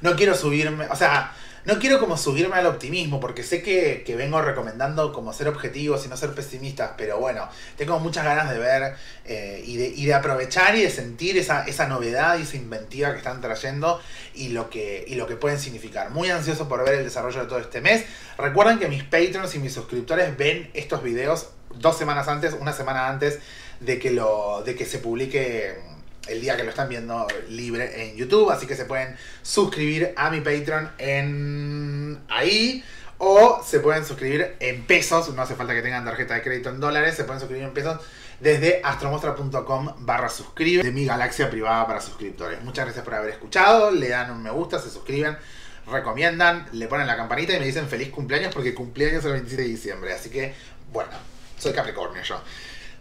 no 0.00 0.16
quiero 0.16 0.34
subirme, 0.34 0.86
o 0.86 0.96
sea, 0.96 1.32
no 1.64 1.78
quiero 1.78 2.00
como 2.00 2.16
subirme 2.16 2.56
al 2.56 2.66
optimismo, 2.66 3.20
porque 3.20 3.42
sé 3.42 3.62
que, 3.62 4.04
vengo 4.16 4.42
recomendando 4.42 5.12
como 5.12 5.32
ser 5.32 5.48
objetivos 5.48 6.04
y 6.04 6.08
no 6.08 6.16
ser 6.16 6.34
pesimistas, 6.34 6.92
pero 6.96 7.18
bueno, 7.18 7.48
tengo 7.76 7.98
muchas 7.98 8.24
ganas 8.24 8.50
de 8.50 8.58
ver 8.58 8.94
eh, 9.24 9.62
y, 9.64 9.76
de, 9.76 9.88
y, 9.88 10.06
de, 10.06 10.14
aprovechar 10.14 10.76
y 10.76 10.82
de 10.82 10.90
sentir 10.90 11.38
esa, 11.38 11.64
esa 11.64 11.86
novedad 11.86 12.38
y 12.38 12.42
esa 12.42 12.56
inventiva 12.56 13.12
que 13.12 13.18
están 13.18 13.40
trayendo 13.40 14.00
y 14.34 14.48
lo, 14.48 14.70
que, 14.70 15.04
y 15.06 15.14
lo 15.14 15.26
que 15.26 15.36
pueden 15.36 15.58
significar. 15.58 16.10
Muy 16.10 16.30
ansioso 16.30 16.68
por 16.68 16.84
ver 16.84 16.94
el 16.94 17.04
desarrollo 17.04 17.40
de 17.40 17.46
todo 17.46 17.58
este 17.58 17.80
mes. 17.80 18.04
Recuerden 18.36 18.78
que 18.78 18.88
mis 18.88 19.04
patrons 19.04 19.54
y 19.54 19.58
mis 19.58 19.72
suscriptores 19.72 20.36
ven 20.36 20.70
estos 20.74 21.02
videos 21.02 21.50
dos 21.74 21.96
semanas 21.96 22.28
antes, 22.28 22.54
una 22.58 22.72
semana 22.72 23.08
antes 23.08 23.38
de 23.80 23.98
que, 23.98 24.10
lo, 24.10 24.62
de 24.64 24.74
que 24.74 24.84
se 24.84 24.98
publique 24.98 25.91
el 26.28 26.40
día 26.40 26.56
que 26.56 26.64
lo 26.64 26.70
están 26.70 26.88
viendo 26.88 27.26
libre 27.48 28.08
en 28.08 28.16
YouTube. 28.16 28.50
Así 28.50 28.66
que 28.66 28.76
se 28.76 28.84
pueden 28.84 29.16
suscribir 29.42 30.12
a 30.16 30.30
mi 30.30 30.40
Patreon 30.40 30.90
en 30.98 32.20
ahí. 32.28 32.84
O 33.18 33.62
se 33.64 33.78
pueden 33.78 34.04
suscribir 34.04 34.56
en 34.58 34.84
pesos. 34.84 35.32
No 35.34 35.42
hace 35.42 35.54
falta 35.54 35.74
que 35.74 35.82
tengan 35.82 36.04
tarjeta 36.04 36.34
de 36.34 36.42
crédito 36.42 36.70
en 36.70 36.80
dólares. 36.80 37.14
Se 37.14 37.24
pueden 37.24 37.40
suscribir 37.40 37.64
en 37.64 37.72
pesos 37.72 38.00
desde 38.42 38.80
astromostra.com 38.82 39.94
barra 39.98 40.28
suscribe 40.28 40.82
de 40.82 40.90
mi 40.90 41.06
galaxia 41.06 41.48
privada 41.48 41.86
para 41.86 42.00
suscriptores. 42.00 42.60
Muchas 42.62 42.86
gracias 42.86 43.04
por 43.04 43.14
haber 43.14 43.30
escuchado. 43.30 43.92
Le 43.92 44.08
dan 44.08 44.32
un 44.32 44.42
me 44.42 44.50
gusta, 44.50 44.80
se 44.80 44.90
suscriben, 44.90 45.38
recomiendan, 45.86 46.66
le 46.72 46.88
ponen 46.88 47.06
la 47.06 47.16
campanita 47.16 47.54
y 47.54 47.60
me 47.60 47.66
dicen 47.66 47.86
feliz 47.88 48.10
cumpleaños 48.10 48.52
porque 48.52 48.74
cumpleaños 48.74 49.24
el 49.24 49.32
27 49.32 49.62
de 49.62 49.68
diciembre. 49.68 50.12
Así 50.12 50.28
que, 50.28 50.54
bueno, 50.92 51.12
soy 51.56 51.72
Capricornio 51.72 52.20
yo. 52.24 52.42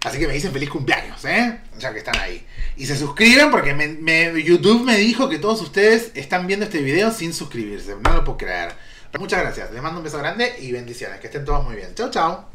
Así 0.04 0.18
que 0.18 0.28
me 0.28 0.34
dicen 0.34 0.52
feliz 0.52 0.70
cumpleaños, 0.70 1.24
¿eh? 1.26 1.60
Ya 1.78 1.94
que 1.94 2.00
están 2.00 2.18
ahí. 2.18 2.46
Y 2.76 2.88
se 2.88 2.98
suscriben 2.98 3.52
porque 3.52 3.76
YouTube 4.44 4.84
me 4.84 4.98
dijo 4.98 5.30
que 5.30 5.38
todos 5.38 5.62
ustedes 5.62 6.12
están 6.16 6.48
viendo 6.48 6.66
este 6.66 6.82
video 6.82 7.12
sin 7.12 7.34
suscribirse. 7.34 7.96
No 8.04 8.14
lo 8.14 8.24
puedo 8.24 8.38
creer. 8.40 8.74
Muchas 9.20 9.42
gracias. 9.42 9.72
Les 9.72 9.82
mando 9.82 10.00
un 10.00 10.04
beso 10.04 10.18
grande 10.18 10.56
y 10.60 10.72
bendiciones. 10.72 11.20
Que 11.20 11.28
estén 11.28 11.46
todos 11.46 11.64
muy 11.64 11.76
bien. 11.76 11.94
Chao, 11.94 12.10
chao. 12.10 12.51